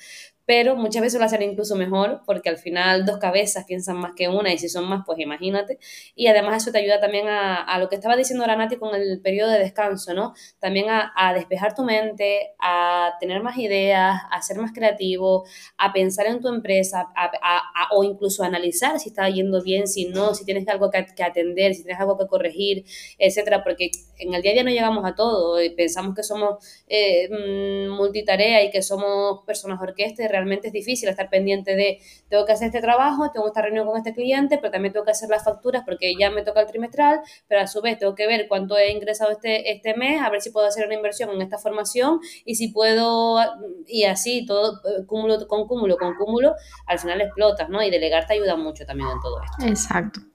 pero 0.46 0.76
muchas 0.76 1.02
veces 1.02 1.18
lo 1.18 1.26
hacen 1.26 1.42
incluso 1.42 1.74
mejor 1.76 2.20
porque 2.26 2.48
al 2.48 2.58
final 2.58 3.06
dos 3.06 3.18
cabezas 3.18 3.64
piensan 3.64 3.96
más 3.96 4.12
que 4.14 4.28
una 4.28 4.52
y 4.52 4.58
si 4.58 4.68
son 4.68 4.86
más, 4.88 5.02
pues 5.06 5.18
imagínate. 5.18 5.78
Y 6.14 6.26
además 6.26 6.62
eso 6.62 6.72
te 6.72 6.78
ayuda 6.78 7.00
también 7.00 7.28
a, 7.28 7.62
a 7.62 7.78
lo 7.78 7.88
que 7.88 7.94
estaba 7.94 8.16
diciendo 8.16 8.44
ahora 8.44 8.56
Nati 8.56 8.76
con 8.76 8.94
el 8.94 9.20
periodo 9.20 9.50
de 9.50 9.58
descanso, 9.58 10.12
¿no? 10.12 10.34
También 10.58 10.90
a, 10.90 11.12
a, 11.16 11.32
despejar 11.34 11.74
tu 11.74 11.82
mente, 11.82 12.54
a 12.60 13.12
tener 13.20 13.42
más 13.42 13.56
ideas, 13.56 14.20
a 14.30 14.42
ser 14.42 14.58
más 14.58 14.72
creativo, 14.72 15.44
a 15.78 15.92
pensar 15.92 16.26
en 16.26 16.40
tu 16.40 16.48
empresa 16.48 17.08
a, 17.16 17.88
o 17.92 18.04
incluso 18.04 18.42
a 18.42 18.46
analizar 18.46 18.98
si 19.00 19.08
está 19.08 19.28
yendo 19.28 19.62
bien, 19.62 19.86
si 19.88 20.06
no, 20.06 20.34
si 20.34 20.44
tienes 20.44 20.68
algo 20.68 20.90
que, 20.90 21.06
que 21.16 21.22
atender, 21.22 21.74
si 21.74 21.84
tienes 21.84 22.00
algo 22.00 22.18
que 22.18 22.26
corregir, 22.26 22.84
etcétera, 23.18 23.62
porque 23.64 23.90
en 24.18 24.34
el 24.34 24.42
día 24.42 24.52
a 24.52 24.54
día 24.54 24.64
no 24.64 24.70
llegamos 24.70 25.04
a 25.04 25.14
todo 25.14 25.62
y 25.62 25.70
pensamos 25.70 26.14
que 26.14 26.22
somos 26.22 26.64
eh, 26.88 27.28
mm, 27.30 27.90
multitarea 27.96 28.62
y 28.64 28.70
que 28.70 28.82
somos 28.82 29.44
personas 29.46 29.80
orquestas 29.80 30.26
realmente 30.34 30.66
es 30.66 30.72
difícil 30.72 31.08
estar 31.08 31.30
pendiente 31.30 31.76
de, 31.76 32.00
tengo 32.28 32.44
que 32.44 32.52
hacer 32.52 32.66
este 32.66 32.80
trabajo, 32.80 33.30
tengo 33.30 33.46
esta 33.46 33.62
reunión 33.62 33.86
con 33.86 33.96
este 33.96 34.12
cliente, 34.12 34.58
pero 34.58 34.72
también 34.72 34.92
tengo 34.92 35.04
que 35.04 35.12
hacer 35.12 35.28
las 35.28 35.44
facturas 35.44 35.82
porque 35.84 36.14
ya 36.18 36.30
me 36.30 36.42
toca 36.42 36.60
el 36.60 36.66
trimestral, 36.66 37.20
pero 37.46 37.60
a 37.60 37.66
su 37.66 37.80
vez 37.80 37.98
tengo 37.98 38.14
que 38.14 38.26
ver 38.26 38.48
cuánto 38.48 38.76
he 38.76 38.90
ingresado 38.90 39.30
este, 39.30 39.70
este 39.70 39.94
mes, 39.96 40.20
a 40.20 40.30
ver 40.30 40.40
si 40.40 40.50
puedo 40.50 40.66
hacer 40.66 40.86
una 40.86 40.94
inversión 40.94 41.30
en 41.30 41.40
esta 41.40 41.58
formación 41.58 42.20
y 42.44 42.56
si 42.56 42.68
puedo, 42.68 43.38
y 43.86 44.04
así, 44.04 44.44
todo 44.44 44.80
eh, 44.84 45.06
cúmulo 45.06 45.46
con 45.46 45.66
cúmulo 45.66 45.96
con 45.96 46.14
cúmulo, 46.16 46.54
al 46.86 46.98
final 46.98 47.20
explotas, 47.20 47.68
¿no? 47.68 47.82
Y 47.82 47.90
delegar 47.90 48.26
te 48.26 48.34
ayuda 48.34 48.56
mucho 48.56 48.84
también 48.84 49.08
en 49.10 49.20
todo 49.20 49.40
esto. 49.42 49.66
Exacto. 49.66 50.33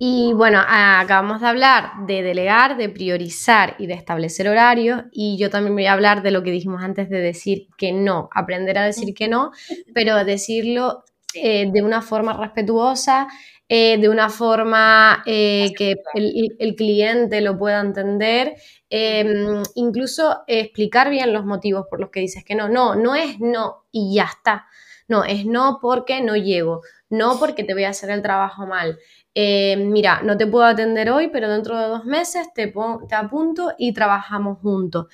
Y 0.00 0.32
bueno, 0.32 0.60
acabamos 0.64 1.40
de 1.40 1.48
hablar 1.48 1.90
de 2.06 2.22
delegar, 2.22 2.76
de 2.76 2.88
priorizar 2.88 3.74
y 3.78 3.88
de 3.88 3.94
establecer 3.94 4.48
horarios. 4.48 5.02
Y 5.10 5.36
yo 5.38 5.50
también 5.50 5.74
voy 5.74 5.86
a 5.86 5.92
hablar 5.92 6.22
de 6.22 6.30
lo 6.30 6.44
que 6.44 6.52
dijimos 6.52 6.82
antes 6.84 7.10
de 7.10 7.20
decir 7.20 7.66
que 7.76 7.92
no, 7.92 8.28
aprender 8.32 8.78
a 8.78 8.84
decir 8.84 9.12
que 9.12 9.26
no, 9.26 9.50
pero 9.94 10.24
decirlo 10.24 11.04
eh, 11.34 11.68
de 11.72 11.82
una 11.82 12.00
forma 12.00 12.32
respetuosa, 12.32 13.26
eh, 13.68 13.98
de 13.98 14.08
una 14.08 14.30
forma 14.30 15.22
eh, 15.26 15.72
que 15.76 15.96
el, 16.14 16.74
cliente 16.76 17.40
lo 17.40 17.58
pueda 17.58 17.80
entender, 17.80 18.54
em, 18.88 19.62
incluso 19.74 20.42
explicar 20.46 21.10
bien 21.10 21.32
los 21.32 21.44
motivos 21.44 21.86
por 21.90 22.00
los 22.00 22.10
que 22.10 22.20
dices 22.20 22.44
que 22.44 22.54
no. 22.54 22.68
No, 22.68 22.94
no 22.94 23.14
es 23.14 23.40
no 23.40 23.84
y 23.90 24.14
ya 24.14 24.24
está. 24.24 24.66
No, 25.08 25.24
es 25.24 25.44
no 25.44 25.78
porque 25.82 26.20
no 26.20 26.36
llego, 26.36 26.82
no 27.10 27.38
porque 27.38 27.64
te 27.64 27.74
voy 27.74 27.84
a 27.84 27.90
hacer 27.90 28.10
el 28.10 28.22
trabajo 28.22 28.66
mal. 28.66 28.98
Eh, 29.34 29.76
mira, 29.76 30.20
no 30.22 30.36
te 30.36 30.46
puedo 30.46 30.64
atender 30.64 31.10
hoy, 31.10 31.28
pero 31.28 31.48
dentro 31.48 31.78
de 31.78 31.86
dos 31.86 32.04
meses 32.04 32.48
te, 32.54 32.72
apunto 33.12 33.72
y 33.78 33.92
trabajamos 33.92 34.58
juntos. 34.58 35.06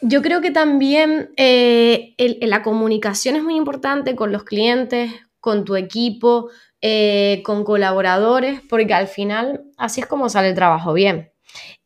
Yo 0.00 0.22
creo 0.22 0.40
que 0.40 0.50
también 0.50 1.32
eh, 1.36 2.14
la 2.40 2.62
comunicación 2.62 3.36
es 3.36 3.42
muy 3.42 3.56
importante 3.56 4.16
con 4.16 4.32
los 4.32 4.44
clientes, 4.44 5.12
con 5.40 5.64
tu 5.64 5.76
equipo, 5.76 6.50
eh, 6.80 7.42
con 7.44 7.64
colaboradores, 7.64 8.60
porque 8.68 8.94
al 8.94 9.06
final 9.06 9.64
así 9.76 10.00
es 10.00 10.06
como 10.06 10.28
sale 10.28 10.48
el 10.48 10.54
trabajo 10.54 10.92
bien. 10.92 11.32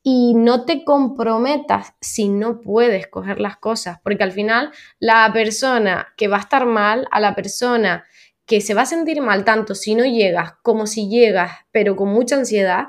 Y 0.02 0.34
no 0.34 0.64
te 0.64 0.84
comprometas 0.84 1.94
si 2.00 2.28
no 2.28 2.60
puedes 2.60 3.08
coger 3.08 3.40
las 3.40 3.56
cosas, 3.56 3.98
porque 4.02 4.22
al 4.22 4.32
final 4.32 4.70
la 4.98 5.30
persona 5.32 6.08
que 6.16 6.28
va 6.28 6.36
a 6.36 6.40
estar 6.40 6.64
mal, 6.64 7.08
a 7.10 7.20
la 7.20 7.34
persona 7.34 8.04
que 8.46 8.60
se 8.60 8.74
va 8.74 8.82
a 8.82 8.86
sentir 8.86 9.20
mal 9.20 9.44
tanto 9.44 9.74
si 9.74 9.94
no 9.94 10.04
llegas 10.04 10.52
como 10.62 10.86
si 10.86 11.08
llegas, 11.08 11.52
pero 11.72 11.96
con 11.96 12.08
mucha 12.08 12.36
ansiedad, 12.36 12.86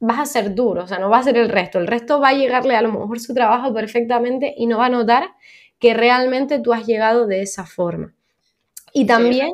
vas 0.00 0.18
a 0.18 0.26
ser 0.26 0.54
duro, 0.54 0.84
o 0.84 0.86
sea, 0.86 0.98
no 0.98 1.08
va 1.08 1.18
a 1.18 1.22
ser 1.22 1.36
el 1.36 1.48
resto. 1.48 1.78
El 1.78 1.86
resto 1.86 2.20
va 2.20 2.30
a 2.30 2.34
llegarle 2.34 2.76
a 2.76 2.82
lo 2.82 2.92
mejor 2.92 3.20
su 3.20 3.32
trabajo 3.32 3.72
perfectamente 3.72 4.54
y 4.56 4.66
no 4.66 4.78
va 4.78 4.86
a 4.86 4.90
notar 4.90 5.30
que 5.78 5.94
realmente 5.94 6.58
tú 6.58 6.72
has 6.72 6.86
llegado 6.86 7.26
de 7.26 7.42
esa 7.42 7.64
forma. 7.64 8.14
Y 8.92 9.06
también, 9.06 9.52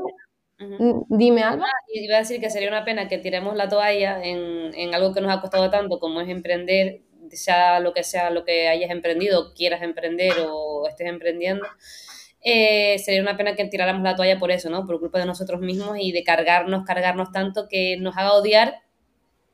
dime 1.08 1.42
algo. 1.42 1.64
Ah, 1.64 1.70
iba 1.92 2.16
a 2.16 2.20
decir 2.20 2.40
que 2.40 2.48
sería 2.48 2.68
una 2.68 2.84
pena 2.84 3.08
que 3.08 3.18
tiremos 3.18 3.54
la 3.56 3.68
toalla 3.68 4.22
en, 4.22 4.74
en, 4.74 4.94
algo 4.94 5.12
que 5.12 5.20
nos 5.20 5.32
ha 5.34 5.40
costado 5.40 5.70
tanto 5.70 5.98
como 5.98 6.22
es 6.22 6.28
emprender, 6.28 7.02
sea 7.30 7.80
lo 7.80 7.92
que 7.92 8.04
sea 8.04 8.30
lo 8.30 8.44
que 8.44 8.68
hayas 8.68 8.90
emprendido, 8.90 9.52
quieras 9.54 9.82
emprender 9.82 10.32
o 10.46 10.86
estés 10.88 11.08
emprendiendo 11.08 11.66
eh, 12.44 12.98
sería 12.98 13.22
una 13.22 13.38
pena 13.38 13.56
que 13.56 13.64
tiráramos 13.64 14.02
la 14.02 14.14
toalla 14.14 14.38
por 14.38 14.50
eso, 14.50 14.68
¿no? 14.68 14.86
Por 14.86 15.00
culpa 15.00 15.18
de 15.18 15.26
nosotros 15.26 15.60
mismos 15.60 15.96
y 15.98 16.12
de 16.12 16.22
cargarnos, 16.22 16.84
cargarnos 16.84 17.32
tanto 17.32 17.66
que 17.68 17.96
nos 17.96 18.16
haga 18.18 18.34
odiar 18.34 18.82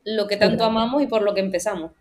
lo 0.05 0.27
que 0.27 0.37
tanto 0.37 0.65
amamos 0.65 1.01
y 1.03 1.07
por 1.07 1.23
lo 1.23 1.33
que 1.33 1.41
empezamos. 1.41 1.93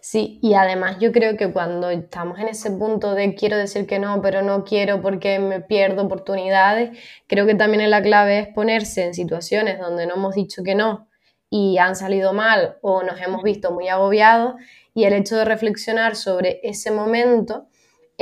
Sí, 0.00 0.40
y 0.42 0.54
además 0.54 0.96
yo 0.98 1.12
creo 1.12 1.36
que 1.36 1.52
cuando 1.52 1.90
estamos 1.90 2.40
en 2.40 2.48
ese 2.48 2.72
punto 2.72 3.14
de 3.14 3.34
quiero 3.34 3.56
decir 3.56 3.86
que 3.86 4.00
no, 4.00 4.20
pero 4.20 4.42
no 4.42 4.64
quiero 4.64 5.00
porque 5.00 5.38
me 5.38 5.60
pierdo 5.60 6.02
oportunidades, 6.02 6.98
creo 7.28 7.46
que 7.46 7.54
también 7.54 7.88
la 7.88 8.02
clave 8.02 8.38
es 8.40 8.48
ponerse 8.48 9.04
en 9.04 9.14
situaciones 9.14 9.78
donde 9.78 10.06
no 10.06 10.14
hemos 10.14 10.34
dicho 10.34 10.64
que 10.64 10.74
no 10.74 11.06
y 11.50 11.78
han 11.78 11.94
salido 11.94 12.32
mal 12.32 12.78
o 12.80 13.02
nos 13.02 13.20
hemos 13.20 13.42
visto 13.42 13.70
muy 13.70 13.88
agobiados 13.88 14.54
y 14.94 15.04
el 15.04 15.12
hecho 15.12 15.36
de 15.36 15.44
reflexionar 15.44 16.16
sobre 16.16 16.60
ese 16.64 16.90
momento 16.90 17.68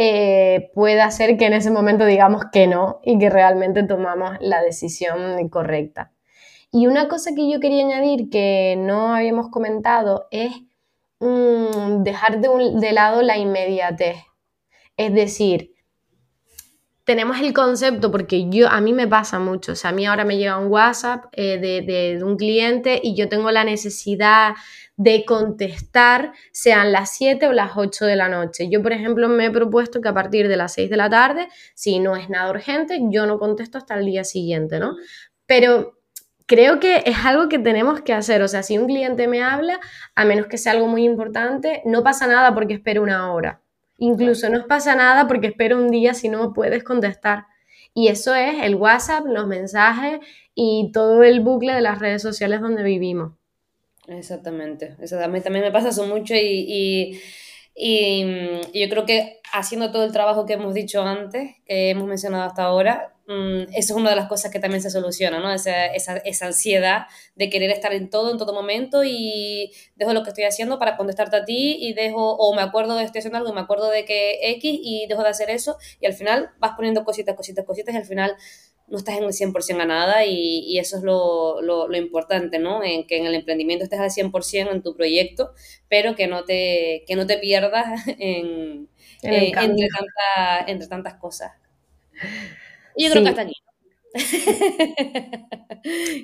eh, 0.01 0.71
puede 0.75 1.01
hacer 1.01 1.37
que 1.37 1.47
en 1.47 1.55
ese 1.55 1.73
momento 1.73 2.07
digamos 2.07 2.45
que 2.53 2.69
no 2.69 3.01
y 3.03 3.19
que 3.19 3.31
realmente 3.31 3.83
tomamos 3.83 4.37
la 4.39 4.63
decisión 4.63 5.49
correcta. 5.49 6.13
Y 6.71 6.87
una 6.87 7.09
cosa 7.09 7.33
que 7.35 7.51
yo 7.51 7.59
quería 7.59 7.85
añadir 7.85 8.31
que 8.31 8.77
no 8.79 9.13
habíamos 9.13 9.51
comentado 9.51 10.29
es 10.31 10.53
mm, 11.19 12.05
dejar 12.05 12.41
de, 12.41 12.93
lado 12.93 13.23
la 13.23 13.39
inmediatez. 13.39 14.19
Es 14.97 15.13
decir, 15.13 15.73
tenemos 17.09 17.41
el 17.41 17.55
concepto, 17.55 18.11
porque 18.11 18.51
yo, 18.51 18.69
a 18.69 18.83
mí 18.83 18.93
me 18.93 19.09
pasa 19.09 19.39
mucho, 19.39 19.73
o 19.73 19.75
sea, 19.75 19.89
a 19.89 19.93
mí 19.95 20.05
ahora 20.05 20.27
me 20.27 20.37
llega 20.37 20.59
un 20.59 20.67
WhatsApp 20.67 21.25
eh, 21.33 21.57
de, 21.57 21.81
de, 21.81 22.23
un 22.23 22.37
cliente 22.37 23.01
y 23.03 23.17
yo 23.17 23.31
tengo 23.31 23.51
la 23.51 23.65
necesidad 23.65 24.57
de 24.99 25.25
contestar 25.25 26.35
sean 26.53 26.93
las 26.93 27.17
7 27.17 27.47
o 27.47 27.53
las 27.55 27.71
8 27.77 28.05
de 28.05 28.15
la 28.15 28.29
noche. 28.29 28.69
Yo, 28.71 28.83
por 28.83 28.93
ejemplo, 28.93 29.27
me 29.31 29.47
he 29.47 29.51
propuesto 29.51 30.03
que 30.03 30.09
a 30.11 30.13
partir 30.13 30.49
de 30.49 30.59
las 30.59 30.75
6 30.75 30.91
de 30.91 30.97
la 30.99 31.09
tarde, 31.09 31.49
si 31.75 31.99
no 31.99 32.15
es 32.15 32.29
nada 32.29 32.51
urgente, 32.51 33.01
yo 33.11 33.25
no 33.25 33.39
contesto 33.39 33.79
hasta 33.79 33.95
el 33.95 34.05
día 34.05 34.23
siguiente, 34.23 34.79
¿no? 34.79 34.95
Pero 35.47 35.99
creo 36.45 36.79
que 36.79 37.05
es 37.07 37.25
algo 37.25 37.49
que 37.49 37.59
tenemos 37.59 38.03
que 38.03 38.13
hacer. 38.13 38.43
O 38.43 38.49
sea, 38.49 38.63
si 38.63 38.77
un 38.77 38.87
cliente 38.87 39.29
me 39.29 39.43
habla, 39.43 39.81
a 40.15 40.27
menos 40.27 40.47
que 40.47 40.59
sea 40.59 40.73
algo 40.73 40.89
muy 40.89 41.05
importante, 41.05 41.81
no 41.87 42.03
pasa 42.03 42.27
nada 42.27 42.53
porque 42.53 42.75
espero 42.75 43.03
una 43.03 43.33
hora. 43.33 43.63
Incluso 43.99 44.49
no 44.49 44.67
pasa 44.67 44.95
nada 44.95 45.27
porque 45.27 45.49
espero 45.49 45.77
un 45.77 45.91
día 45.91 46.15
si 46.15 46.29
no 46.29 46.53
puedes 46.55 46.85
contestar. 46.85 47.47
Y 47.95 48.09
eso 48.09 48.35
es 48.35 48.63
el 48.63 48.77
WhatsApp, 48.77 49.27
los 49.27 49.49
mensajes 49.49 50.21
y 50.55 50.91
todo 50.93 51.25
el 51.25 51.41
bucle 51.41 51.75
de 51.75 51.81
las 51.81 51.99
redes 51.99 52.23
sociales 52.23 52.61
donde 52.61 52.85
vivimos. 52.85 53.33
Exactamente, 54.07 54.97
exactamente. 55.01 55.45
También 55.45 55.65
me 55.65 55.73
pasa 55.73 55.89
eso 55.89 56.07
mucho 56.07 56.35
y, 56.35 57.21
y, 57.75 58.61
yo 58.73 58.89
creo 58.89 59.05
que 59.05 59.41
haciendo 59.53 59.91
todo 59.91 60.05
el 60.05 60.13
trabajo 60.13 60.47
que 60.47 60.55
hemos 60.55 60.75
dicho 60.75 61.03
antes, 61.03 61.57
que 61.67 61.91
hemos 61.91 62.09
mencionado 62.09 62.45
hasta 62.45 62.63
ahora, 62.63 63.15
mm, 63.29 63.75
eso 63.75 63.77
es 63.77 63.91
una 63.93 64.11
de 64.11 64.17
las 64.17 64.29
cosas 64.29 64.51
que 64.51 64.59
también 64.59 64.83
se 64.83 64.91
soluciona, 64.91 65.39
¿no? 65.39 65.53
Esa, 65.53 65.87
esa, 65.87 66.17
esa, 66.19 66.47
ansiedad 66.47 67.07
de 67.37 67.49
querer 67.51 67.71
estar 67.71 67.93
en 67.93 68.11
todo, 68.11 68.33
en 68.33 68.39
todo 68.39 68.53
momento 68.53 69.05
y 69.05 69.73
dejo 69.95 70.13
lo 70.13 70.25
que 70.25 70.31
estoy 70.31 70.45
haciendo 70.45 70.79
para 70.81 70.97
contestarte 70.97 71.37
a 71.37 71.45
ti 71.45 71.77
y 71.81 71.93
dejo, 71.93 72.35
o 72.37 72.55
me 72.55 72.63
acuerdo 72.63 72.97
de 72.97 73.05
estoy 73.05 73.21
haciendo 73.21 73.39
algo 73.39 73.51
y 73.51 73.55
me 73.55 73.61
acuerdo 73.61 73.91
de 73.91 74.05
que 74.05 74.39
X 74.57 74.81
y 74.83 75.07
dejo 75.07 75.23
de 75.23 75.29
hacer 75.29 75.51
eso 75.51 75.77
y 76.01 76.07
al 76.07 76.15
final 76.15 76.51
vas 76.59 76.73
poniendo 76.75 77.05
cositas, 77.05 77.37
cositas, 77.37 77.65
cositas 77.65 77.95
y 77.95 77.99
al 77.99 78.05
final 78.05 78.37
no 78.89 78.99
estás 78.99 79.17
en 79.19 79.25
el 79.25 79.33
100% 79.33 79.81
a 79.81 79.85
nada 79.85 80.25
y, 80.25 80.61
y 80.61 80.79
eso 80.79 80.97
es 80.97 81.03
lo, 81.03 81.61
lo, 81.61 81.89
lo, 81.89 81.97
importante, 81.97 82.59
¿no? 82.59 82.83
En 82.83 83.07
que 83.07 83.19
en 83.19 83.27
el 83.27 83.35
emprendimiento 83.35 83.85
estés 83.85 84.01
al 84.01 84.11
100% 84.11 84.73
en 84.73 84.83
tu 84.83 84.97
proyecto, 84.97 85.53
pero 85.89 86.17
que 86.17 86.27
no 86.27 86.45
te, 86.45 87.05
que 87.07 87.15
no 87.15 87.27
te 87.27 87.39
pierdas 87.39 88.07
en, 88.19 88.89
eh, 89.23 89.53
entre, 89.55 89.89
tanta, 89.89 90.65
entre 90.67 90.87
tantas 90.89 91.15
cosas. 91.15 91.53
Y 92.99 93.05
yo 93.05 93.11
creo 93.13 93.23
que 93.23 93.29
hasta 93.31 93.43
aquí. 93.43 93.55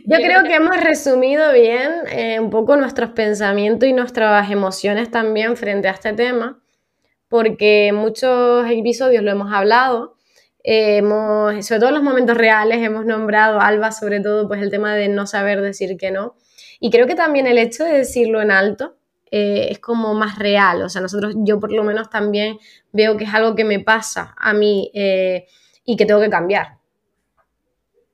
Yo, 0.07 0.17
creo, 0.17 0.43
que, 0.43 0.55
hemos 0.55 0.77
resumido 0.83 1.53
bien 1.53 1.93
eh, 2.11 2.41
un 2.41 2.51
poco 2.51 2.77
nuestros 2.77 3.11
pensamientos 3.11 3.89
y 3.89 3.93
nuestras 3.93 4.51
emociones 4.51 5.11
también 5.11 5.57
frente 5.57 5.87
a 5.87 5.93
este 5.93 6.13
tema, 6.13 6.61
porque 7.29 7.93
muchos 7.95 8.69
episodios 8.69 9.23
lo 9.23 9.31
hemos 9.31 9.53
hablado, 9.53 10.17
hemos, 10.65 11.65
sobre 11.65 11.79
todo 11.79 11.91
en 11.91 11.95
los 11.95 12.03
momentos 12.03 12.37
reales, 12.37 12.79
hemos 12.83 13.07
nombrado, 13.07 13.61
Alba, 13.61 13.93
sobre 13.93 14.19
todo, 14.21 14.49
pues 14.49 14.61
el 14.61 14.71
tema 14.71 14.97
de 14.97 15.09
no 15.09 15.29
saber 15.29 15.61
decir 15.61 15.97
que 15.97 16.11
no. 16.11 16.35
Y 16.81 16.91
creo 16.91 17.07
que 17.07 17.15
también 17.15 17.47
el 17.47 17.59
hecho 17.59 17.85
de 17.85 17.99
decirlo 17.99 18.43
en 18.43 18.51
alto 18.51 18.97
eh, 19.31 19.69
es 19.71 19.79
como 19.79 20.15
más 20.15 20.39
real. 20.39 20.83
O 20.83 20.89
sea, 20.89 21.01
nosotros, 21.01 21.35
yo 21.39 21.61
por 21.61 21.71
lo 21.71 21.85
menos 21.85 22.11
también 22.11 22.59
veo 22.93 23.17
que 23.17 23.25
es 23.25 23.33
algo 23.33 23.55
que 23.55 23.65
me 23.65 23.79
pasa 23.79 24.35
a 24.37 24.53
mí 24.53 24.91
eh, 24.95 25.47
y 25.85 25.97
que 25.97 26.07
tengo 26.07 26.20
que 26.20 26.31
cambiar. 26.31 26.79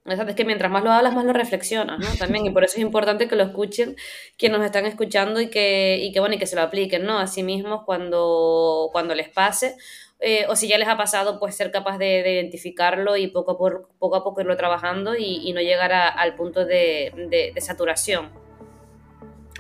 Es 0.07 0.35
que 0.35 0.45
mientras 0.45 0.73
más 0.73 0.83
lo 0.83 0.91
hablas, 0.91 1.15
más 1.15 1.25
lo 1.25 1.33
reflexionas, 1.33 2.01
¿no? 2.01 2.07
También, 2.19 2.45
y 2.47 2.51
por 2.51 2.65
eso 2.65 2.77
es 2.77 2.83
importante 2.83 3.29
que 3.29 3.37
lo 3.37 3.45
escuchen 3.45 3.97
quienes 4.37 4.59
nos 4.59 4.67
están 4.67 4.87
escuchando 4.87 5.41
y 5.41 5.51
que, 5.51 5.99
y 6.01 6.11
que, 6.11 6.21
bueno, 6.21 6.35
y 6.35 6.39
que 6.39 6.47
se 6.47 6.57
lo 6.57 6.63
apliquen, 6.63 7.05
¿no? 7.05 7.19
A 7.19 7.27
sí 7.27 7.43
mismos 7.43 7.85
cuando, 7.85 8.89
cuando 8.93 9.15
les 9.15 9.29
pase 9.29 9.77
eh, 10.21 10.45
o 10.49 10.57
si 10.57 10.69
ya 10.69 10.77
les 10.77 10.89
ha 10.89 10.99
pasado, 10.99 11.39
pues 11.39 11.55
ser 11.55 11.71
capaz 11.71 11.97
de, 11.99 12.21
identificarlo 12.21 13.17
y 13.17 13.29
poco 13.29 13.53
a, 13.53 13.59
poco, 13.99 14.17
a 14.17 14.23
poco 14.23 14.41
irlo 14.43 14.57
trabajando 14.57 15.17
y, 15.17 15.53
no 15.53 15.61
llegar 15.61 15.93
al 15.93 16.35
punto 16.35 16.67
de, 16.67 17.55
saturación. 17.59 18.31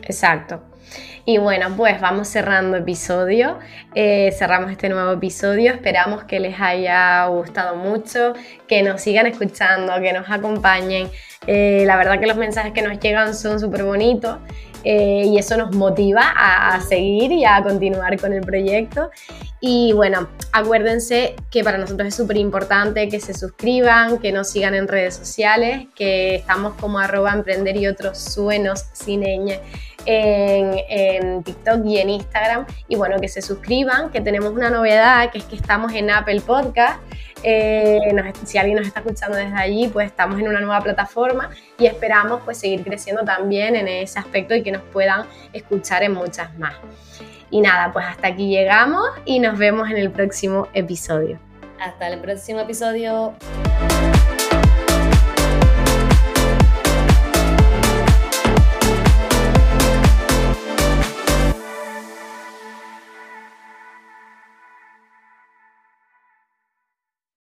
Exacto. 0.02 0.62
Y 1.24 1.38
bueno, 1.38 1.76
pues 1.76 2.00
vamos 2.00 2.28
cerrando 2.28 2.76
episodio. 2.76 3.58
Eh, 3.94 4.32
cerramos 4.36 4.70
este 4.70 4.88
nuevo 4.88 5.12
episodio. 5.12 5.72
Esperamos 5.72 6.24
que 6.24 6.40
les 6.40 6.58
haya 6.60 7.26
gustado 7.26 7.76
mucho, 7.76 8.32
que 8.66 8.82
nos 8.82 9.00
sigan 9.02 9.26
escuchando, 9.26 9.92
que 10.00 10.12
nos 10.12 10.28
acompañen. 10.30 11.08
Eh, 11.46 11.84
la 11.86 11.96
verdad 11.96 12.18
que 12.18 12.26
los 12.26 12.36
mensajes 12.36 12.72
que 12.72 12.82
nos 12.82 12.98
llegan 12.98 13.34
son 13.34 13.60
súper 13.60 13.84
bonitos 13.84 14.38
eh, 14.84 15.24
y 15.26 15.38
eso 15.38 15.56
nos 15.56 15.74
motiva 15.74 16.22
a, 16.36 16.80
seguir 16.80 17.32
y 17.32 17.44
a 17.44 17.62
continuar 17.62 18.18
con 18.18 18.32
el 18.32 18.40
proyecto. 18.40 19.10
Y 19.60 19.92
bueno, 19.92 20.28
acuérdense 20.52 21.36
que 21.50 21.62
para 21.64 21.78
nosotros 21.78 22.08
es 22.08 22.14
súper 22.14 22.36
importante 22.36 23.08
que 23.08 23.20
se 23.20 23.34
suscriban, 23.34 24.18
que 24.18 24.32
nos 24.32 24.50
sigan 24.50 24.74
en 24.74 24.88
redes 24.88 25.16
sociales, 25.16 25.86
que 25.94 26.36
estamos 26.36 26.74
como 26.74 26.98
arroba 26.98 27.32
emprender 27.32 27.76
y 27.76 27.86
otros 27.86 28.18
suenos 28.18 28.86
sin 28.92 29.22
ñ 29.22 29.60
en, 30.06 31.42
TikTok 31.42 31.84
y 31.84 31.98
en 31.98 32.10
Instagram. 32.10 32.66
Y 32.88 32.96
bueno, 32.96 33.20
que 33.20 33.28
se 33.28 33.42
suscriban, 33.42 34.10
que 34.10 34.20
tenemos 34.20 34.50
una 34.50 34.70
novedad, 34.70 35.30
que 35.30 35.38
es 35.38 35.44
que 35.44 35.56
estamos 35.56 35.92
en 35.92 36.10
Apple 36.10 36.40
Podcast. 36.40 37.00
Eh, 37.42 37.98
si 38.44 38.58
alguien 38.58 38.76
nos 38.76 38.86
está 38.86 39.00
escuchando 39.00 39.36
desde 39.36 39.56
allí, 39.56 39.88
pues 39.88 40.06
estamos 40.06 40.38
en 40.38 40.48
una 40.48 40.60
nueva 40.60 40.80
plataforma 40.82 41.50
y 41.78 41.86
esperamos 41.86 42.42
pues 42.44 42.58
seguir 42.58 42.82
creciendo 42.82 43.24
también 43.24 43.76
en 43.76 43.88
ese 43.88 44.18
aspecto 44.18 44.54
y 44.54 44.62
que 44.62 44.72
nos 44.72 44.82
puedan 44.82 45.24
escuchar 45.52 46.02
en 46.02 46.12
muchas 46.12 46.56
más. 46.58 46.74
Y 47.50 47.60
nada, 47.60 47.92
pues 47.92 48.06
hasta 48.06 48.28
aquí 48.28 48.48
llegamos 48.48 49.04
y 49.24 49.40
nos 49.40 49.58
vemos 49.58 49.90
en 49.90 49.96
el 49.96 50.10
próximo 50.10 50.68
episodio. 50.72 51.38
Hasta 51.80 52.08
el 52.08 52.20
próximo 52.20 52.60
episodio. 52.60 53.34